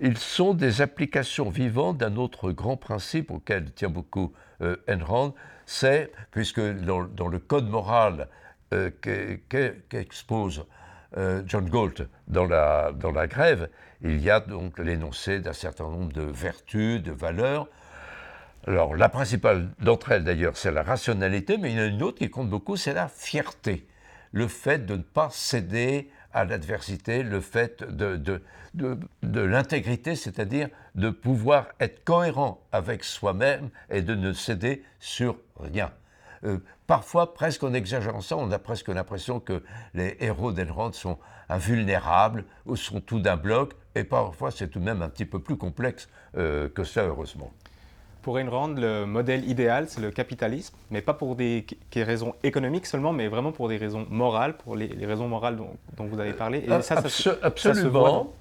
ils 0.00 0.18
sont 0.18 0.54
des 0.54 0.80
applications 0.80 1.50
vivantes 1.50 1.98
d'un 1.98 2.16
autre 2.16 2.52
grand 2.52 2.76
principe 2.76 3.30
auquel 3.30 3.70
tient 3.72 3.90
beaucoup 3.90 4.32
euh, 4.62 4.76
Enron, 4.88 5.34
c'est, 5.66 6.10
puisque 6.30 6.60
dans, 6.60 7.28
le 7.28 7.38
code 7.38 7.68
moral 7.68 8.28
euh, 8.72 8.90
qu'expose 9.88 10.60
euh, 10.60 10.62
John 11.46 11.68
Galt 11.68 12.08
dans 12.28 12.46
la, 12.46 12.92
dans 12.92 13.10
la 13.10 13.26
grève, 13.26 13.68
il 14.02 14.22
y 14.22 14.30
a 14.30 14.40
donc 14.40 14.78
l'énoncé 14.78 15.40
d'un 15.40 15.52
certain 15.52 15.84
nombre 15.84 16.12
de 16.12 16.22
vertus, 16.22 17.02
de 17.02 17.10
valeurs, 17.10 17.68
alors, 18.66 18.94
la 18.94 19.08
principale 19.08 19.70
d'entre 19.80 20.12
elles, 20.12 20.24
d'ailleurs, 20.24 20.56
c'est 20.56 20.70
la 20.70 20.82
rationalité, 20.82 21.56
mais 21.56 21.72
il 21.72 21.78
y 21.78 21.80
en 21.80 21.84
a 21.84 21.86
une 21.86 22.02
autre 22.02 22.18
qui 22.18 22.28
compte 22.28 22.50
beaucoup, 22.50 22.76
c'est 22.76 22.92
la 22.92 23.08
fierté. 23.08 23.86
Le 24.32 24.48
fait 24.48 24.84
de 24.84 24.96
ne 24.96 25.02
pas 25.02 25.28
céder 25.30 26.10
à 26.32 26.44
l'adversité, 26.44 27.22
le 27.22 27.40
fait 27.40 27.82
de, 27.82 28.16
de, 28.16 28.42
de, 28.74 29.40
l'intégrité, 29.40 30.14
c'est-à-dire 30.14 30.68
de 30.94 31.10
pouvoir 31.10 31.68
être 31.80 32.04
cohérent 32.04 32.60
avec 32.70 33.02
soi-même 33.02 33.70
et 33.88 34.02
de 34.02 34.14
ne 34.14 34.32
céder 34.32 34.84
sur 35.00 35.38
rien. 35.58 35.90
Euh, 36.44 36.58
parfois, 36.86 37.34
presque 37.34 37.62
en 37.64 37.74
exagérant 37.74 38.20
ça, 38.20 38.36
on 38.36 38.50
a 38.50 38.58
presque 38.58 38.88
l'impression 38.88 39.40
que 39.40 39.62
les 39.94 40.16
héros 40.20 40.52
d'Enron 40.52 40.92
sont 40.92 41.18
invulnérables 41.48 42.44
ou 42.66 42.76
sont 42.76 43.00
tout 43.00 43.20
d'un 43.20 43.36
bloc, 43.36 43.74
et 43.94 44.04
parfois 44.04 44.50
c'est 44.50 44.68
tout 44.68 44.78
de 44.78 44.84
même 44.84 45.02
un 45.02 45.08
petit 45.08 45.26
peu 45.26 45.40
plus 45.40 45.56
complexe 45.56 46.08
euh, 46.36 46.68
que 46.68 46.84
ça, 46.84 47.04
heureusement. 47.04 47.52
Pour 48.22 48.36
Rand, 48.36 48.68
le 48.68 49.06
modèle 49.06 49.48
idéal, 49.48 49.86
c'est 49.88 50.00
le 50.00 50.10
capitalisme, 50.10 50.76
mais 50.90 51.00
pas 51.00 51.14
pour 51.14 51.36
des, 51.36 51.64
raisons 51.96 52.34
économiques 52.42 52.84
seulement, 52.84 53.14
mais 53.14 53.28
vraiment 53.28 53.50
pour 53.50 53.68
des 53.68 53.78
raisons 53.78 54.06
morales, 54.10 54.58
pour 54.58 54.76
les, 54.76 55.06
raisons 55.06 55.26
morales 55.26 55.56
dont, 55.56 56.04
vous 56.04 56.20
avez 56.20 56.34
parlé. 56.34 56.58
Et 56.58 56.82
ça, 56.82 57.02
absolument. 57.42 58.34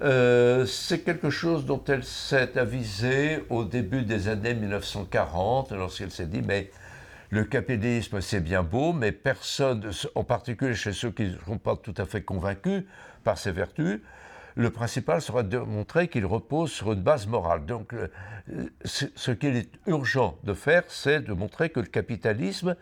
Euh, 0.00 0.64
c'est 0.66 1.00
quelque 1.00 1.30
chose 1.30 1.64
dont 1.64 1.82
elle 1.88 2.04
s'est 2.04 2.56
avisée 2.56 3.44
au 3.48 3.64
début 3.64 4.02
des 4.02 4.28
années 4.28 4.54
1940, 4.54 5.72
lorsqu'elle 5.72 6.10
s'est 6.10 6.26
dit, 6.26 6.42
mais 6.46 6.70
le 7.30 7.44
capitalisme, 7.44 8.20
c'est 8.20 8.40
bien 8.40 8.62
beau, 8.62 8.92
mais 8.92 9.12
personne, 9.12 9.90
en 10.14 10.24
particulier 10.24 10.74
chez 10.74 10.92
ceux 10.92 11.10
qui 11.10 11.24
ne 11.24 11.38
sont 11.46 11.58
pas 11.58 11.76
tout 11.76 11.94
à 11.96 12.06
fait 12.06 12.22
convaincus 12.22 12.84
par 13.24 13.36
ses 13.38 13.52
vertus, 13.52 14.00
le 14.54 14.70
principal 14.70 15.20
sera 15.20 15.42
de 15.42 15.58
montrer 15.58 16.08
qu'il 16.08 16.26
repose 16.26 16.72
sur 16.72 16.92
une 16.92 17.02
base 17.02 17.26
morale. 17.26 17.64
Donc, 17.64 17.94
ce 18.84 19.30
qu'il 19.30 19.56
est 19.56 19.70
urgent 19.86 20.36
de 20.42 20.52
faire, 20.54 20.82
c'est 20.88 21.20
de 21.20 21.32
montrer 21.32 21.70
que 21.70 21.80
le 21.80 21.86
capitalisme 21.86 22.74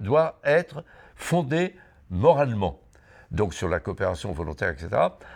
doit 0.00 0.40
être 0.44 0.84
fondé 1.14 1.74
moralement. 2.10 2.80
Donc 3.30 3.52
sur 3.52 3.68
la 3.68 3.80
coopération 3.80 4.30
volontaire, 4.32 4.70
etc. 4.70 4.88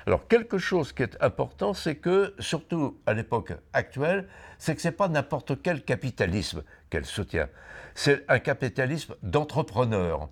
Alors 0.07 0.29
quelque 0.29 0.59
chose 0.59 0.93
qui 0.93 1.03
est 1.03 1.21
important, 1.21 1.75
c'est 1.75 1.97
que, 1.97 2.33
surtout 2.39 2.97
à 3.07 3.13
l'époque 3.13 3.53
actuelle, 3.73 4.29
c'est 4.59 4.75
que 4.75 4.83
ce 4.83 4.89
n'est 4.89 4.93
pas 4.93 5.09
n'importe 5.09 5.63
quel 5.63 5.83
capitalisme 5.83 6.63
qu'elle 6.91 7.07
soutient. 7.07 7.49
C'est 7.95 8.25
un 8.29 8.39
capitalisme 8.39 9.15
d'entrepreneurs. 9.23 10.29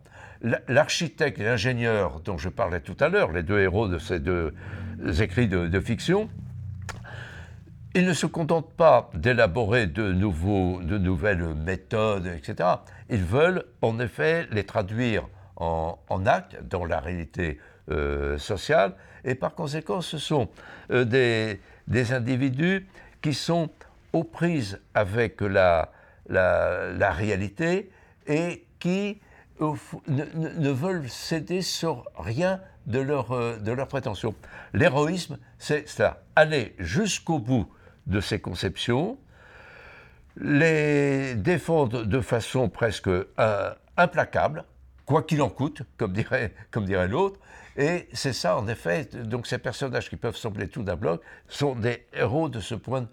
L'architecte 0.69 1.39
et 1.41 1.45
l'ingénieur 1.45 2.21
dont 2.21 2.37
je 2.37 2.49
parlais 2.49 2.81
tout 2.81 2.97
à 3.01 3.09
l'heure, 3.09 3.33
les 3.33 3.43
deux 3.43 3.61
héros 3.61 3.89
de 3.89 3.99
ces 3.99 4.21
deux 4.21 4.53
écrits 5.21 5.49
de, 5.49 5.81
fiction, 5.81 6.29
ils 7.95 8.05
ne 8.05 8.13
se 8.13 8.27
contentent 8.27 8.73
pas 8.73 9.11
d'élaborer 9.15 9.87
de, 9.87 10.13
de 10.13 10.99
nouvelles 10.99 11.55
méthodes, 11.55 12.27
etc. 12.27 12.69
Ils 13.09 13.25
veulent 13.25 13.65
en 13.81 13.99
effet 13.99 14.47
les 14.51 14.65
traduire 14.65 15.27
en, 15.57 15.97
actes 16.27 16.63
dans 16.69 16.85
la 16.85 17.01
réalité 17.01 17.59
sociale, 18.37 18.93
et 19.25 19.35
par 19.35 19.55
conséquent, 19.55 20.03
ce 20.03 20.19
sont 20.19 20.49
des, 20.91 21.61
des, 21.89 22.13
individus 22.13 22.87
qui 23.23 23.33
sont 23.33 23.71
aux 24.17 24.25
prises 24.25 24.81
avec 24.95 25.43
la, 25.43 25.93
la, 26.29 27.11
réalité 27.11 27.91
et 28.27 28.67
qui 28.79 29.21
ne, 29.61 30.71
veulent 30.71 31.09
céder 31.09 31.61
sur 31.61 32.05
rien 32.17 32.61
de 32.87 32.99
leur, 32.99 33.33
euh, 33.33 33.59
de 33.59 33.73
leur 33.73 33.89
prétention. 33.89 34.35
L'héroïsme, 34.73 35.39
c'est 35.59 35.89
ça, 35.89 36.23
aller 36.35 36.75
jusqu'au 36.79 37.39
bout 37.39 37.71
de 38.07 38.21
ses 38.21 38.41
conceptions, 38.41 39.19
les 40.37 41.35
défendre 41.35 42.05
de 42.05 42.21
façon 42.21 42.69
presque 42.69 43.09
euh, 43.09 43.75
implacable, 43.97 44.65
quoi 45.05 45.23
qu'il 45.23 45.43
en 45.43 45.51
coûte, 45.51 45.83
comme 45.99 46.13
dirait, 46.13 46.55
comme 46.71 46.87
dirait 46.87 47.09
l'autre. 47.09 47.39
Et 47.77 48.09
c'est 48.15 48.33
ça, 48.33 48.57
en 48.57 48.67
effet, 48.69 49.05
donc 49.05 49.47
ces 49.47 49.59
personnages 49.59 50.09
qui 50.09 50.17
peuvent 50.17 50.37
sembler 50.37 50.69
tout 50.69 50.83
d'un 50.83 50.97
bloc 50.97 51.21
sont 51.49 51.75
des 51.75 52.07
héros 52.15 52.49
de 52.49 52.61
ce 52.61 52.75
point 52.75 53.03
de 53.03 53.09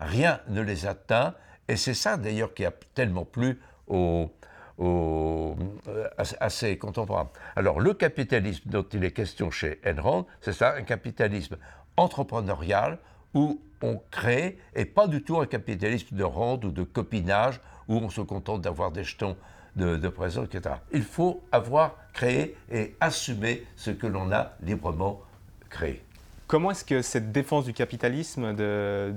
Rien 0.00 0.40
ne 0.48 0.60
les 0.60 0.86
atteint, 0.86 1.34
et 1.68 1.76
c'est 1.76 1.94
ça 1.94 2.16
d'ailleurs 2.16 2.54
qui 2.54 2.64
a 2.64 2.72
tellement 2.94 3.24
plu 3.24 3.60
euh, 3.90 4.26
à, 6.40 6.50
ses 6.50 6.78
contemporains. 6.78 7.30
Alors 7.54 7.80
le 7.80 7.94
capitalisme 7.94 8.68
dont 8.68 8.86
il 8.92 9.04
est 9.04 9.12
question 9.12 9.50
chez 9.50 9.80
Enron, 9.86 10.26
c'est 10.40 10.52
ça, 10.52 10.74
un 10.74 10.82
capitalisme 10.82 11.56
entrepreneurial 11.96 12.98
où 13.34 13.60
on 13.82 14.00
crée, 14.10 14.58
et 14.74 14.84
pas 14.84 15.06
du 15.06 15.22
tout 15.22 15.38
un 15.38 15.46
capitalisme 15.46 16.16
de 16.16 16.24
rente 16.24 16.64
ou 16.64 16.70
de 16.70 16.82
copinage, 16.82 17.60
où 17.88 17.96
on 17.96 18.10
se 18.10 18.20
contente 18.20 18.62
d'avoir 18.62 18.90
des 18.90 19.04
jetons 19.04 19.36
de, 19.76 19.96
de 19.96 20.08
etc. 20.44 20.76
Il 20.92 21.02
faut 21.02 21.42
avoir 21.52 21.96
créé 22.12 22.56
et 22.70 22.96
assumé 23.00 23.66
ce 23.76 23.90
que 23.90 24.06
l'on 24.06 24.32
a 24.32 24.52
librement 24.62 25.20
créé. 25.68 26.05
Comment 26.46 26.70
est-ce 26.70 26.84
que 26.84 27.02
cette 27.02 27.32
défense 27.32 27.64
du 27.64 27.72
capitalisme, 27.72 28.54
de, 28.54 29.12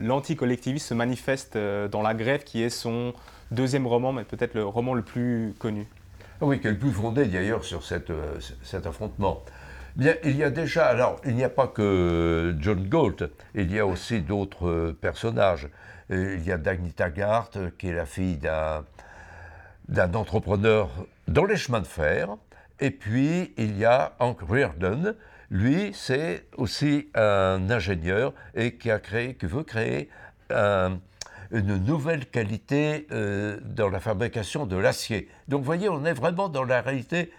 l'anticollectivisme 0.00 0.84
se 0.88 0.94
manifeste 0.94 1.54
euh, 1.54 1.86
dans 1.86 2.02
la 2.02 2.12
grève 2.12 2.42
qui 2.42 2.60
est 2.60 2.70
son 2.70 3.12
deuxième 3.52 3.86
roman, 3.86 4.12
mais 4.12 4.24
peut-être 4.24 4.54
le 4.54 4.64
roman 4.64 4.94
le 4.94 5.02
plus 5.02 5.54
connu? 5.60 5.86
Ah 6.40 6.44
Oui, 6.46 6.60
qui 6.60 6.66
est 6.66 6.72
le 6.72 6.78
plus 6.78 6.90
fondé 6.90 7.26
d'ailleurs 7.26 7.62
sur 7.62 7.82
euh, 7.92 8.38
cet 8.64 8.86
affrontement. 8.88 9.44
Bien, 9.94 10.14
il 10.24 10.36
y 10.36 10.42
a 10.42 10.50
déjà, 10.50 10.86
alors 10.86 11.20
il 11.24 11.36
n'y 11.36 11.44
a 11.44 11.48
pas 11.48 11.68
que 11.68 12.56
John 12.58 12.82
Galt, 12.88 13.30
il 13.54 13.72
y 13.72 13.78
a 13.78 13.86
aussi 13.86 14.20
d'autres 14.20 14.66
euh, 14.66 14.98
personnages. 15.00 15.68
Il 16.10 16.42
y 16.44 16.50
a 16.50 16.58
Dagny 16.58 16.92
Taggart, 16.92 17.50
qui 17.78 17.88
est 17.88 17.94
la 17.94 18.04
fille 18.04 18.36
d'un, 18.36 18.84
d'un 19.88 20.12
entrepreneur 20.14 20.90
dans 21.28 21.44
les 21.44 21.56
chemins 21.56 21.80
de 21.80 21.86
fer. 21.86 22.28
Et 22.80 22.90
puis, 22.90 23.54
il 23.56 23.78
y 23.78 23.84
a 23.84 24.12
Hank 24.18 24.40
Reardon, 24.46 25.14
lui, 25.52 25.92
c'est 25.94 26.46
aussi 26.56 27.10
un 27.14 27.70
ingénieur 27.70 28.32
et 28.54 28.76
qui, 28.76 28.90
a 28.90 28.98
créé, 28.98 29.34
qui 29.34 29.46
veut 29.46 29.62
créer 29.62 30.08
une 31.52 31.76
nouvelle 31.76 32.26
qualité 32.26 33.06
euh, 33.12 33.58
dans 33.62 33.90
la 33.90 34.00
fabrication 34.00 34.64
de 34.64 34.76
l'acier. 34.76 35.28
Donc 35.48 35.60
vous 35.60 35.66
voyez, 35.66 35.88
on 35.88 36.04
est 36.04 36.14
vraiment 36.14 36.48
dans 36.48 36.64
la 36.64 36.80
réalité 36.80 37.30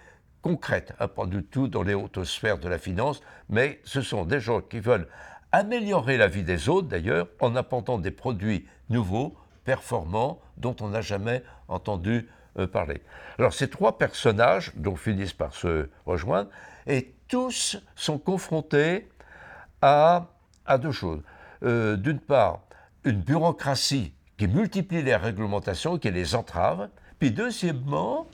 concrète, 0.44 0.94
hein, 1.00 1.08
pas 1.08 1.26
du 1.26 1.44
tout 1.44 1.68
dans 1.68 1.82
les 1.82 1.96
hautes 1.96 2.24
sphères 2.24 2.60
de 2.60 2.70
la 2.70 2.78
finance, 2.78 3.22
mais 3.50 3.80
ce 3.84 4.02
sont 4.02 4.26
des 4.26 4.40
gens 4.40 4.62
qui 4.62 4.80
veulent 4.80 5.08
améliorer 5.52 6.18
la 6.18 6.28
vie 6.28 6.44
des 6.44 6.70
autres 6.70 6.88
d'ailleurs 6.88 7.28
en 7.40 7.56
apportant 7.56 7.98
des 7.98 8.12
produits 8.12 8.68
nouveaux, 8.90 9.36
performants, 9.66 10.40
dont 10.58 10.76
on 10.82 10.90
n'a 10.90 11.02
jamais 11.02 11.44
entendu 11.68 12.30
euh, 12.60 12.68
parler. 12.68 13.02
Alors 13.40 13.54
ces 13.54 13.70
trois 13.70 13.98
personnages, 13.98 14.72
donc 14.76 15.00
finissent 15.00 15.34
par 15.34 15.56
se 15.56 15.90
rejoindre, 16.06 16.50
et 16.86 17.16
tous 17.34 17.78
sont 17.96 18.20
confrontés 18.20 19.10
à, 19.82 20.28
deux 20.80 20.92
choses. 20.92 21.24
Euh, 21.64 21.96
d'une 21.96 22.20
part, 22.20 22.60
une 23.06 23.22
bureaucratie 23.22 24.14
qui 24.38 24.48
multiplie 24.48 25.02
les 25.02 25.16
réglementations, 25.16 25.98
qui 25.98 26.12
les 26.12 26.36
entrave. 26.36 26.90
Puis 27.18 27.32
deuxièmement, 27.32 28.28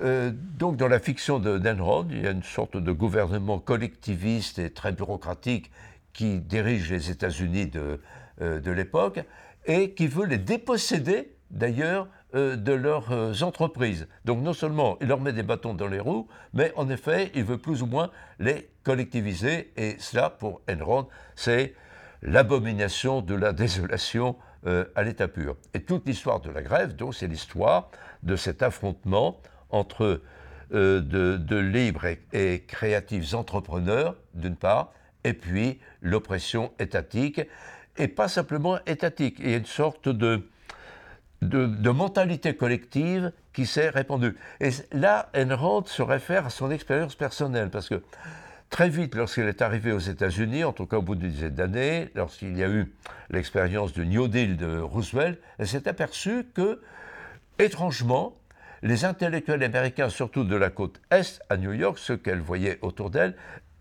euh, 0.00 0.32
donc 0.34 0.78
dans 0.78 0.88
la 0.88 0.98
fiction 0.98 1.38
de 1.38 1.58
d'Enrod, 1.58 2.10
il 2.10 2.22
y 2.22 2.26
a 2.26 2.30
une 2.30 2.42
sorte 2.42 2.78
de 2.78 2.90
gouvernement 2.90 3.58
collectiviste 3.58 4.58
et 4.60 4.70
très 4.70 4.92
bureaucratique 4.92 5.70
qui 6.14 6.40
dirige 6.40 6.90
les 6.90 7.10
États-Unis 7.10 7.66
de, 7.66 8.00
euh, 8.40 8.60
de 8.60 8.70
l'époque 8.70 9.20
et 9.66 9.92
qui 9.92 10.06
veut 10.06 10.24
les 10.24 10.38
déposséder 10.38 11.34
d'ailleurs 11.50 12.08
de 12.34 12.72
leurs 12.72 13.12
euh, 13.12 13.32
entreprises. 13.42 14.08
Donc 14.24 14.42
non 14.42 14.52
seulement 14.52 14.98
il 15.00 15.08
leur 15.08 15.20
met 15.20 15.32
des 15.32 15.42
bâtons 15.42 15.74
dans 15.74 15.86
les 15.86 16.00
roues, 16.00 16.28
mais 16.52 16.72
en 16.76 16.88
effet, 16.88 17.30
il 17.34 17.44
veut 17.44 17.58
plus 17.58 17.82
ou 17.82 17.86
moins 17.86 18.10
les 18.38 18.68
collectiviser. 18.82 19.72
Et 19.76 19.96
cela, 19.98 20.30
pour 20.30 20.60
Enron, 20.68 21.08
c'est 21.34 21.74
l'abomination 22.22 23.22
de 23.22 23.34
la 23.34 23.52
désolation 23.52 24.36
euh, 24.66 24.84
à 24.94 25.02
l'état 25.02 25.28
pur. 25.28 25.56
Et 25.74 25.80
toute 25.82 26.06
l'histoire 26.06 26.40
de 26.40 26.50
la 26.50 26.62
grève, 26.62 26.96
donc, 26.96 27.14
c'est 27.14 27.28
l'histoire 27.28 27.90
de 28.22 28.36
cet 28.36 28.62
affrontement 28.62 29.40
entre 29.70 30.20
de, 30.72 31.56
libres 31.56 32.06
et, 32.06 32.20
et 32.32 32.64
créatifs 32.64 33.34
entrepreneurs, 33.34 34.16
d'une 34.34 34.56
part, 34.56 34.92
et 35.22 35.32
puis 35.32 35.78
l'oppression 36.02 36.72
étatique, 36.80 37.40
et 37.96 38.08
pas 38.08 38.26
simplement 38.26 38.78
étatique. 38.86 39.36
Il 39.38 39.50
y 39.50 39.54
a 39.54 39.58
une 39.58 39.64
sorte 39.64 40.08
de 40.08 40.48
de, 41.42 41.90
mentalité 41.90 42.54
collective 42.54 43.32
qui 43.52 43.66
s'est 43.66 43.90
répandue. 43.90 44.36
Et 44.60 44.70
là, 44.92 45.30
Enron 45.36 45.84
se 45.84 46.02
réfère 46.02 46.46
à 46.46 46.50
son 46.50 46.70
expérience 46.70 47.14
personnelle, 47.14 47.70
parce 47.70 47.88
que 47.88 48.02
très 48.70 48.88
vite, 48.88 49.14
lorsqu'elle 49.14 49.48
est 49.48 49.62
arrivée 49.62 49.92
aux 49.92 49.98
États-Unis, 49.98 50.64
en 50.64 50.72
tout 50.72 50.86
cas 50.86 50.98
au 50.98 51.02
bout 51.02 51.14
d'une 51.14 51.30
dizaine 51.30 51.54
d'années, 51.54 52.10
lorsqu'il 52.14 52.56
y 52.56 52.64
a 52.64 52.68
eu 52.68 52.92
l'expérience 53.30 53.92
du 53.92 54.06
New 54.06 54.28
Deal 54.28 54.56
de 54.56 54.78
Roosevelt, 54.78 55.38
elle 55.58 55.68
s'est 55.68 55.88
aperçue 55.88 56.46
que, 56.54 56.80
étrangement, 57.58 58.36
les 58.82 59.04
intellectuels 59.04 59.62
américains, 59.62 60.08
surtout 60.08 60.44
de 60.44 60.56
la 60.56 60.70
côte 60.70 61.00
Est 61.10 61.40
à 61.48 61.56
New 61.56 61.72
York, 61.72 61.98
ceux 61.98 62.16
qu'elle 62.16 62.40
voyait 62.40 62.78
autour 62.82 63.10
d'elle, 63.10 63.34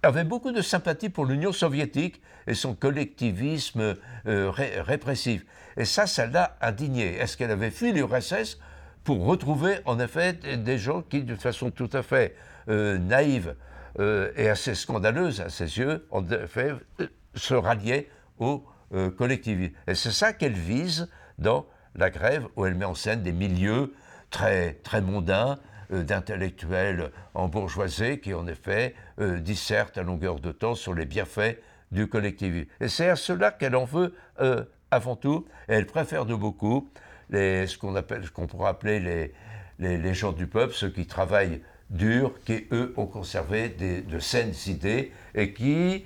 avaient 0.06 0.24
beaucoup 0.24 0.52
de 0.52 0.62
sympathie 0.62 1.10
pour 1.10 1.26
l'Union 1.26 1.52
soviétique 1.52 2.22
et 2.48 2.54
son 2.54 2.76
collectivisme 2.76 3.96
euh, 4.28 4.52
répressif. 4.52 5.46
Et 5.78 5.86
ça, 5.86 6.08
ça 6.08 6.28
l'a 6.28 6.58
indignée. 6.62 7.16
Est-ce 7.16 7.36
qu'elle 7.36 7.52
avait 7.52 7.72
fui 7.72 7.92
l'URSS 7.92 8.60
pour 9.04 9.26
retrouver 9.26 9.80
en 9.86 10.00
effet 10.00 10.34
des 10.34 10.78
gens 10.78 11.02
qui, 11.02 11.24
de 11.24 11.36
façon 11.36 11.72
tout 11.72 11.90
à 11.92 12.04
fait 12.04 12.36
euh, 12.70 12.98
naïve 12.98 13.56
euh, 14.00 14.32
et 14.36 14.50
assez 14.50 14.76
scandaleuse 14.76 15.42
à 15.42 15.50
ses 15.50 15.78
yeux, 15.78 16.08
en 16.12 16.26
effet, 16.30 16.74
se 17.34 17.54
ralliaient 17.54 18.10
au 18.40 18.64
collectivisme? 19.18 19.74
Et 19.88 19.96
c'est 19.96 20.12
ça 20.12 20.32
qu'elle 20.32 20.54
vise 20.54 21.10
dans 21.38 21.66
la 21.96 22.10
grève, 22.10 22.48
où 22.56 22.66
elle 22.66 22.76
met 22.76 22.86
en 22.86 22.96
scène 22.96 23.24
des 23.24 23.34
milieux 23.34 23.94
très, 24.30 24.74
très 24.84 25.02
mondains, 25.02 25.58
d'intellectuels 25.90 27.12
en 27.34 27.48
bourgeoisie 27.48 28.20
qui, 28.20 28.34
en 28.34 28.48
effet, 28.48 28.96
dissertent 29.20 29.98
à 29.98 30.04
longueur 30.04 30.40
de 30.40 30.52
temps 30.52 30.76
sur 30.76 30.94
les 30.94 31.06
bienfaits 31.06 31.58
du 31.92 32.08
collectivisme. 32.08 32.68
Et 32.80 32.88
c'est 32.88 33.10
à 33.10 33.16
cela 33.16 33.52
qu'elle 33.52 33.76
en 33.76 33.86
veut 33.86 34.16
avant 34.92 35.16
tout, 35.16 35.46
et 35.68 35.74
elle 35.74 35.86
préfère 35.86 36.26
de 36.26 36.36
beaucoup 36.36 36.90
les, 37.30 37.68
ce 37.68 37.78
qu'on 37.78 38.48
pourrait 38.48 38.70
appeler 38.70 39.00
les, 39.00 39.34
les, 39.98 40.14
gens 40.14 40.32
du 40.32 40.48
peuple, 40.48 40.74
ceux 40.74 40.90
qui 40.90 41.06
travaillent 41.06 41.62
dur, 41.90 42.34
qui 42.46 42.66
eux 42.72 42.94
ont 42.98 43.06
conservé 43.06 43.70
des, 43.70 44.02
de 44.02 44.20
saines 44.20 44.54
idées 44.68 45.12
et 45.34 45.54
qui, 45.54 46.06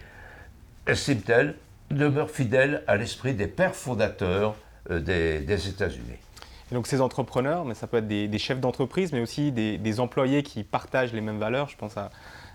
estiment-elles, 0.88 1.56
demeurent 1.92 2.32
fidèles 2.32 2.84
à 2.88 2.98
l'esprit 2.98 3.34
des 3.34 3.48
pères 3.48 3.76
fondateurs 3.76 4.56
euh, 4.92 5.00
des 5.00 5.70
États-Unis. 5.70 6.18
Et 6.72 6.76
donc 6.76 6.88
ces 6.88 7.02
entrepreneurs, 7.02 7.66
mais 7.66 7.74
ça 7.74 7.88
peut 7.88 7.98
être 7.98 8.08
des, 8.08 8.38
chefs 8.38 8.60
d'entreprise, 8.60 9.12
mais 9.12 9.22
aussi 9.22 9.52
des, 9.52 9.78
des, 9.78 10.00
employés 10.00 10.44
qui 10.44 10.64
partagent 10.64 11.14
les 11.14 11.22
mêmes 11.22 11.40
valeurs. 11.40 11.68
Je 11.68 11.78
pense 11.78 11.98
à, 11.98 12.12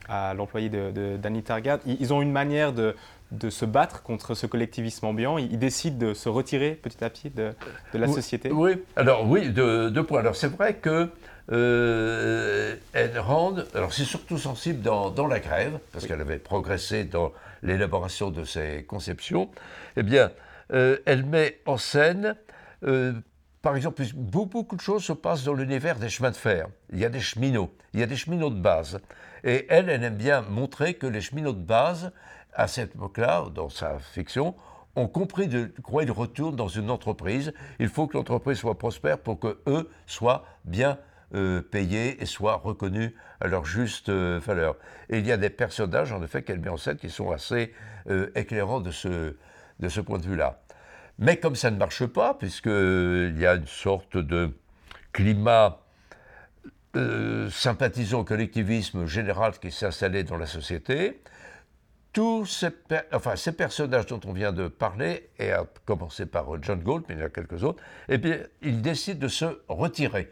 à 0.08 0.34
l'employé 0.34 0.68
Danny 0.68 1.42
Targat. 1.42 1.80
Ils 1.86 2.12
ont 2.12 2.22
une 2.22 2.32
manière 2.32 2.72
de, 2.72 2.94
de 3.32 3.50
se 3.50 3.64
battre 3.64 4.02
contre 4.02 4.34
ce 4.34 4.46
collectivisme 4.46 5.06
ambiant. 5.06 5.38
Il, 5.38 5.58
décide 5.58 5.98
de 5.98 6.14
se 6.14 6.28
retirer 6.28 6.72
petit 6.72 7.02
à 7.04 7.10
petit 7.10 7.30
de, 7.30 7.54
la 7.92 8.08
société. 8.08 8.50
Oui, 8.50 8.82
alors 8.96 9.28
oui, 9.28 9.50
deux, 9.50 10.04
points. 10.04 10.20
Alors 10.20 10.36
c'est 10.36 10.48
vrai 10.48 10.74
que 10.74 11.10
euh, 11.52 12.76
alors 12.94 13.92
c'est 13.92 14.04
surtout 14.04 14.38
sensible 14.38 14.80
dans, 14.80 15.26
la 15.26 15.40
grève, 15.40 15.78
parce 15.92 16.06
qu'elle 16.06 16.20
avait 16.20 16.38
progressé 16.38 17.04
dans 17.04 17.32
l'élaboration 17.62 18.30
de 18.30 18.44
ses 18.44 18.84
conceptions. 18.84 19.50
Eh 19.96 20.02
bien, 20.02 20.30
euh, 20.72 20.98
elle 21.04 21.24
met 21.24 21.60
en 21.66 21.76
scène, 21.76 22.36
euh, 22.84 23.12
par 23.64 23.76
exemple, 23.76 24.02
beaucoup, 24.14 24.76
de 24.76 24.80
choses 24.82 25.04
se 25.04 25.14
passent 25.14 25.44
dans 25.44 25.54
l'univers 25.54 25.98
des 25.98 26.10
chemins 26.10 26.30
de 26.30 26.36
fer. 26.36 26.68
Il 26.92 26.98
y 26.98 27.04
a 27.06 27.08
des 27.08 27.20
cheminots, 27.20 27.74
il 27.94 28.00
y 28.00 28.02
a 28.02 28.06
des 28.06 28.14
cheminots 28.14 28.50
de 28.50 28.60
base. 28.60 29.00
Et 29.42 29.64
elle, 29.70 29.88
elle 29.88 30.04
aime 30.04 30.16
bien 30.16 30.42
montrer 30.42 30.92
que 30.94 31.06
les 31.06 31.22
cheminots 31.22 31.54
de 31.54 31.64
base, 31.64 32.12
à 32.52 32.68
cette 32.68 32.94
époque-là, 32.94 33.46
dans 33.54 33.70
sa 33.70 33.98
fiction, 33.98 34.54
ont 34.96 35.08
compris 35.08 35.48
de 35.48 35.72
quoi 35.82 36.02
ils 36.02 36.10
retournent 36.10 36.56
dans 36.56 36.68
une 36.68 36.90
entreprise. 36.90 37.54
Il 37.78 37.88
faut 37.88 38.06
que 38.06 38.18
l'entreprise 38.18 38.58
soit 38.58 38.76
prospère 38.76 39.18
pour 39.18 39.40
que 39.40 39.58
eux 39.66 39.90
soient 40.06 40.44
bien 40.66 40.98
payés 41.70 42.22
et 42.22 42.26
soient 42.26 42.56
reconnus 42.56 43.12
à 43.40 43.46
leur 43.46 43.64
juste 43.64 44.10
valeur. 44.10 44.76
Et 45.08 45.20
il 45.20 45.26
y 45.26 45.32
a 45.32 45.38
des 45.38 45.48
personnages, 45.48 46.12
en 46.12 46.22
effet, 46.22 46.42
qu'elle 46.42 46.60
met 46.60 46.68
en 46.68 46.76
scène 46.76 46.98
qui 46.98 47.08
sont 47.08 47.30
assez 47.30 47.72
éclairants 48.34 48.80
de 48.80 48.90
ce, 48.90 49.36
de 49.80 49.88
ce 49.88 50.02
point 50.02 50.18
de 50.18 50.26
vue-là. 50.26 50.60
Mais 51.18 51.36
comme 51.36 51.54
ça 51.54 51.70
ne 51.70 51.76
marche 51.76 52.06
pas, 52.06 52.34
puisqu'il 52.34 53.36
y 53.38 53.46
a 53.46 53.54
une 53.54 53.66
sorte 53.66 54.16
de 54.16 54.50
climat 55.12 55.80
euh, 56.96 57.48
sympathisant 57.50 58.20
au 58.20 58.24
collectivisme 58.24 59.06
général 59.06 59.58
qui 59.58 59.70
s'est 59.70 59.86
installé 59.86 60.24
dans 60.24 60.36
la 60.36 60.46
société, 60.46 61.20
tous 62.12 62.46
ces, 62.46 62.70
personnages 63.52 64.06
dont 64.06 64.20
on 64.24 64.32
vient 64.32 64.52
de 64.52 64.68
parler, 64.68 65.30
et 65.38 65.50
à 65.50 65.66
commencer 65.84 66.26
par 66.26 66.46
John 66.62 66.80
Gould, 66.80 67.04
mais 67.08 67.16
il 67.16 67.20
y 67.20 67.22
en 67.24 67.26
a 67.26 67.30
quelques 67.30 67.64
autres, 67.64 67.82
eh 68.08 68.18
bien, 68.18 68.38
ils 68.62 68.80
décident 68.80 69.18
de 69.18 69.28
se 69.28 69.46
retirer. 69.68 70.30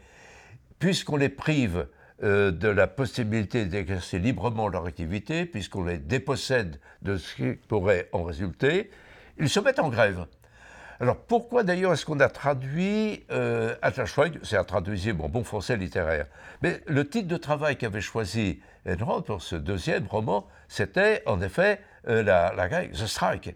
Puisqu'on 0.79 1.17
les 1.17 1.29
prive 1.29 1.87
euh, 2.23 2.51
de 2.51 2.69
la 2.69 2.87
possibilité 2.87 3.65
d'exercer 3.65 4.17
librement 4.19 4.69
leur 4.69 4.85
activité, 4.85 5.45
puisqu'on 5.45 5.83
les 5.83 5.97
dépossède 5.97 6.79
de 7.01 7.17
ce 7.17 7.35
qui 7.35 7.53
pourrait 7.67 8.07
en 8.13 8.23
résulter, 8.23 8.89
ils 9.37 9.49
se 9.49 9.59
mettent 9.59 9.79
en 9.79 9.89
grève. 9.89 10.25
Alors 10.99 11.17
pourquoi 11.17 11.63
d'ailleurs 11.63 11.93
est-ce 11.93 12.05
qu'on 12.05 12.19
a 12.19 12.29
traduit 12.29 13.23
euh, 13.31 13.75
C'est 14.43 14.57
un 14.57 14.63
traduisible 14.63 15.21
en 15.21 15.29
bon 15.29 15.43
français 15.43 15.77
littéraire. 15.77 16.27
Mais 16.61 16.81
le 16.87 17.07
titre 17.07 17.27
de 17.27 17.37
travail 17.37 17.77
qu'avait 17.77 18.01
choisi 18.01 18.59
Enron 18.87 19.21
pour 19.21 19.41
ce 19.41 19.55
deuxième 19.55 20.05
roman, 20.07 20.47
c'était 20.67 21.23
en 21.25 21.41
effet 21.41 21.79
euh, 22.07 22.23
la, 22.23 22.53
la 22.53 22.67
The 22.69 23.07
Strike. 23.07 23.55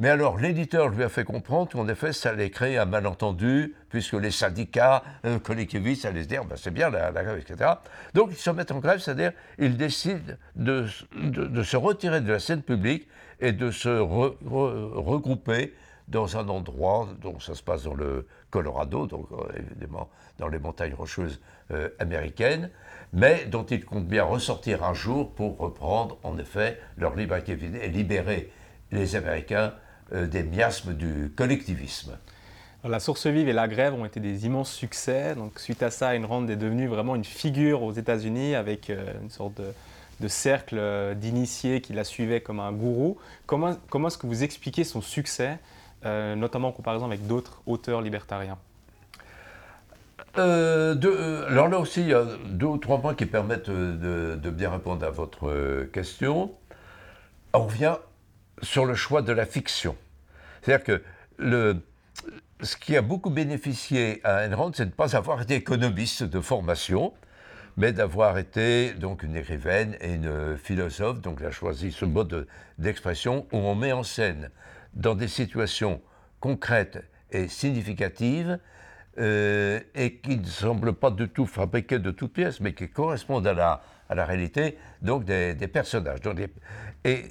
Mais 0.00 0.10
alors 0.10 0.38
l'éditeur 0.38 0.88
lui 0.90 1.02
a 1.02 1.08
fait 1.08 1.24
comprendre 1.24 1.72
qu'en 1.72 1.88
effet 1.88 2.12
ça 2.12 2.30
allait 2.30 2.50
créer 2.50 2.78
un 2.78 2.84
malentendu, 2.84 3.74
puisque 3.90 4.12
les 4.12 4.30
syndicats 4.30 5.02
euh, 5.24 5.40
collectivistes 5.40 6.04
allaient 6.04 6.22
se 6.22 6.28
dire 6.28 6.44
ben, 6.44 6.56
c'est 6.56 6.70
bien 6.70 6.88
la, 6.88 7.10
grève, 7.10 7.38
etc. 7.38 7.70
Donc 8.14 8.30
ils 8.30 8.36
se 8.36 8.50
mettent 8.50 8.70
en 8.70 8.78
grève, 8.78 9.00
c'est-à-dire 9.00 9.32
ils 9.58 9.76
décident 9.76 10.34
de, 10.54 10.86
se 10.86 11.76
retirer 11.76 12.20
de 12.20 12.32
la 12.32 12.38
scène 12.38 12.62
publique 12.62 13.08
et 13.40 13.52
de 13.52 13.72
se 13.72 13.88
regrouper 13.88 15.74
dans 16.08 16.36
un 16.36 16.48
endroit 16.48 17.08
dont 17.20 17.38
ça 17.38 17.54
se 17.54 17.62
passe 17.62 17.84
dans 17.84 17.94
le 17.94 18.26
Colorado, 18.50 19.06
donc 19.06 19.28
euh, 19.32 19.44
évidemment 19.56 20.08
dans 20.38 20.48
les 20.48 20.58
montagnes 20.58 20.94
rocheuses 20.94 21.40
euh, 21.70 21.90
américaines, 21.98 22.70
mais 23.12 23.44
dont 23.46 23.64
ils 23.64 23.84
comptent 23.84 24.06
bien 24.06 24.24
ressortir 24.24 24.84
un 24.84 24.94
jour 24.94 25.34
pour 25.34 25.58
reprendre 25.58 26.18
en 26.22 26.38
effet 26.38 26.80
leur 26.96 27.14
liberté 27.14 27.58
et 27.82 27.88
libérer 27.88 28.50
les 28.90 29.16
Américains 29.16 29.74
euh, 30.12 30.26
des 30.26 30.42
miasmes 30.42 30.94
du 30.94 31.30
collectivisme. 31.36 32.16
la 32.84 33.00
Source 33.00 33.26
Vive 33.26 33.48
et 33.48 33.52
la 33.52 33.68
Grève 33.68 33.92
ont 33.92 34.06
été 34.06 34.20
des 34.20 34.46
immenses 34.46 34.72
succès. 34.72 35.34
Donc, 35.34 35.58
suite 35.58 35.82
à 35.82 35.90
ça, 35.90 36.16
Enron 36.16 36.48
est 36.48 36.56
devenu 36.56 36.86
vraiment 36.86 37.16
une 37.16 37.24
figure 37.24 37.82
aux 37.82 37.92
États-Unis 37.92 38.54
avec 38.54 38.88
une 38.88 39.28
sorte 39.28 39.54
de, 39.58 39.74
de 40.20 40.28
cercle 40.28 41.14
d'initiés 41.16 41.82
qui 41.82 41.92
la 41.92 42.04
suivaient 42.04 42.40
comme 42.40 42.60
un 42.60 42.72
gourou. 42.72 43.18
Comment, 43.44 43.76
comment 43.90 44.08
est-ce 44.08 44.16
que 44.16 44.26
vous 44.26 44.42
expliquez 44.42 44.84
son 44.84 45.02
succès 45.02 45.58
notamment 46.04 46.68
en 46.68 46.72
comparaison 46.72 47.06
avec 47.06 47.26
d'autres 47.26 47.60
auteurs 47.66 48.00
libertariens 48.00 48.58
euh, 50.36 50.94
euh, 51.04 51.46
alors 51.48 51.68
là 51.68 51.78
aussi, 51.78 52.02
il 52.02 52.08
y 52.08 52.14
a 52.14 52.24
deux 52.46 52.66
ou 52.66 52.78
trois 52.78 53.00
points 53.00 53.14
qui 53.14 53.26
permettent 53.26 53.70
de, 53.70 54.50
bien 54.50 54.70
répondre 54.70 55.04
à 55.04 55.10
votre 55.10 55.84
question. 55.92 56.52
On 57.52 57.64
revient 57.64 57.96
sur 58.62 58.84
le 58.84 58.94
choix 58.94 59.22
de 59.22 59.32
la 59.32 59.46
fiction. 59.46 59.96
C'est-à-dire 60.62 60.84
que 60.84 61.02
ce 62.60 62.76
qui 62.76 62.96
a 62.96 63.02
beaucoup 63.02 63.30
bénéficié 63.30 64.20
à 64.24 64.46
Enron, 64.46 64.72
c'est 64.74 64.84
de 64.84 64.90
ne 64.90 64.94
pas 64.94 65.16
avoir 65.16 65.40
été 65.40 65.54
économiste 65.54 66.24
de 66.24 66.40
formation, 66.40 67.12
mais 67.76 67.92
d'avoir 67.92 68.38
été 68.38 68.92
donc 68.94 69.22
une 69.22 69.36
écrivaine 69.36 69.96
et 70.00 70.14
une 70.14 70.56
philosophe. 70.56 71.20
Donc 71.20 71.38
elle 71.40 71.46
a 71.46 71.50
choisi 71.52 71.92
ce 71.92 72.04
mode 72.04 72.46
d'expression 72.78 73.46
où 73.52 73.58
on 73.58 73.74
met 73.74 73.92
en 73.92 74.02
scène 74.02 74.50
dans 74.94 75.14
des 75.14 75.28
situations 75.28 76.00
concrètes 76.40 77.04
et 77.30 77.48
significatives 77.48 78.58
euh, 79.18 79.80
et 79.94 80.14
qui 80.16 80.36
ne 80.36 80.44
semblent 80.44 80.92
pas 80.92 81.10
du 81.10 81.28
tout 81.28 81.46
fabriquées 81.46 81.98
de 81.98 82.10
toutes 82.10 82.32
pièces, 82.32 82.60
mais 82.60 82.72
qui 82.72 82.88
correspondent 82.88 83.46
à 83.46 83.80
la, 84.08 84.24
réalité, 84.24 84.78
donc 85.02 85.24
des, 85.24 85.54
personnages. 85.72 86.20
et 87.04 87.24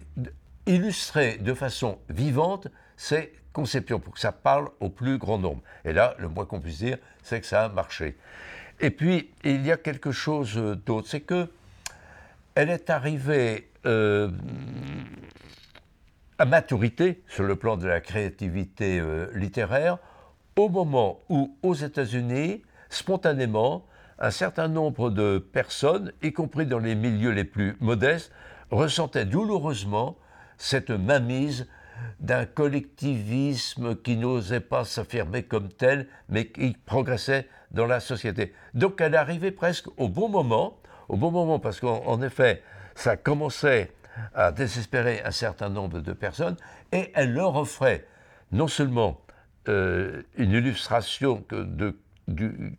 illustrer 0.65 1.37
de 1.37 1.53
façon 1.53 1.99
vivante 2.09 2.67
ces 2.97 3.31
conceptions 3.53 3.99
pour 3.99 4.13
que 4.13 4.19
ça 4.19 4.31
parle 4.31 4.69
au 4.79 4.89
plus 4.89 5.17
grand 5.17 5.37
nombre. 5.37 5.61
Et 5.85 5.93
là, 5.93 6.15
le 6.19 6.27
moins 6.27 6.45
qu'on 6.45 6.59
puisse 6.59 6.79
dire, 6.79 6.97
c'est 7.23 7.39
que 7.39 7.47
ça 7.47 7.65
a 7.65 7.69
marché. 7.69 8.17
Et 8.79 8.91
puis, 8.91 9.31
il 9.43 9.65
y 9.65 9.71
a 9.71 9.77
quelque 9.77 10.11
chose 10.11 10.55
d'autre, 10.85 11.07
c'est 11.07 11.21
que 11.21 11.49
elle 12.53 12.69
est 12.69 12.89
arrivée 12.89 13.69
euh, 13.85 14.29
à 16.39 16.45
maturité 16.45 17.23
sur 17.27 17.43
le 17.43 17.55
plan 17.55 17.77
de 17.77 17.87
la 17.87 17.99
créativité 17.99 18.99
euh, 18.99 19.27
littéraire 19.33 19.97
au 20.55 20.69
moment 20.69 21.19
où, 21.29 21.55
aux 21.63 21.73
États-Unis, 21.73 22.63
spontanément, 22.89 23.85
un 24.19 24.31
certain 24.31 24.67
nombre 24.67 25.09
de 25.09 25.37
personnes, 25.37 26.11
y 26.23 26.33
compris 26.33 26.65
dans 26.65 26.79
les 26.79 26.95
milieux 26.95 27.31
les 27.31 27.43
plus 27.43 27.75
modestes, 27.79 28.31
ressentaient 28.71 29.25
douloureusement 29.25 30.17
cette 30.57 30.89
mainmise 30.89 31.67
d'un 32.19 32.45
collectivisme 32.45 33.95
qui 33.95 34.17
n'osait 34.17 34.59
pas 34.59 34.85
s'affirmer 34.85 35.43
comme 35.43 35.69
tel, 35.69 36.07
mais 36.29 36.47
qui 36.47 36.75
progressait 36.85 37.47
dans 37.71 37.85
la 37.85 37.99
société. 37.99 38.53
Donc 38.73 39.01
elle 39.01 39.15
arrivait 39.15 39.51
presque 39.51 39.87
au 39.97 40.09
bon 40.09 40.29
moment, 40.29 40.79
au 41.09 41.17
bon 41.17 41.31
moment 41.31 41.59
parce 41.59 41.79
qu'en 41.79 42.21
effet, 42.21 42.63
ça 42.95 43.17
commençait 43.17 43.91
à 44.33 44.51
désespérer 44.51 45.21
un 45.23 45.31
certain 45.31 45.69
nombre 45.69 45.99
de 45.99 46.13
personnes, 46.13 46.57
et 46.91 47.11
elle 47.15 47.33
leur 47.33 47.55
offrait 47.55 48.05
non 48.51 48.67
seulement 48.67 49.21
euh, 49.67 50.21
une 50.35 50.51
illustration 50.51 51.43
de, 51.49 51.95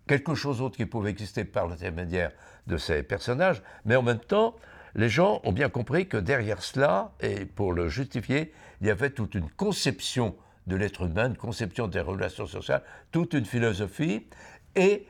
quelque 0.07 0.35
chose 0.35 0.59
d'autre 0.59 0.77
qui 0.77 0.87
pouvait 0.87 1.11
exister 1.11 1.45
par 1.45 1.67
l'intermédiaire 1.67 2.33
de 2.67 2.77
ces 2.77 3.03
personnages, 3.03 3.63
mais 3.85 3.97
en 3.97 4.03
même 4.03 4.19
temps, 4.19 4.57
les 4.95 5.09
gens 5.09 5.41
ont 5.45 5.53
bien 5.53 5.69
compris 5.69 6.09
que 6.09 6.17
derrière 6.17 6.63
cela, 6.63 7.13
et 7.21 7.45
pour 7.45 7.73
le 7.73 7.89
justifier, 7.89 8.53
il 8.81 8.87
y 8.87 8.91
avait 8.91 9.11
toute 9.11 9.35
une 9.35 9.49
conception 9.51 10.35
de 10.67 10.77
l'être 10.77 11.03
humain, 11.03 11.29
une 11.29 11.37
conception 11.37 11.89
des 11.89 12.01
relations 12.01 12.47
sociales, 12.47 12.83
toute 13.11 13.33
une 13.33 13.45
philosophie, 13.45 14.27
et 14.77 15.07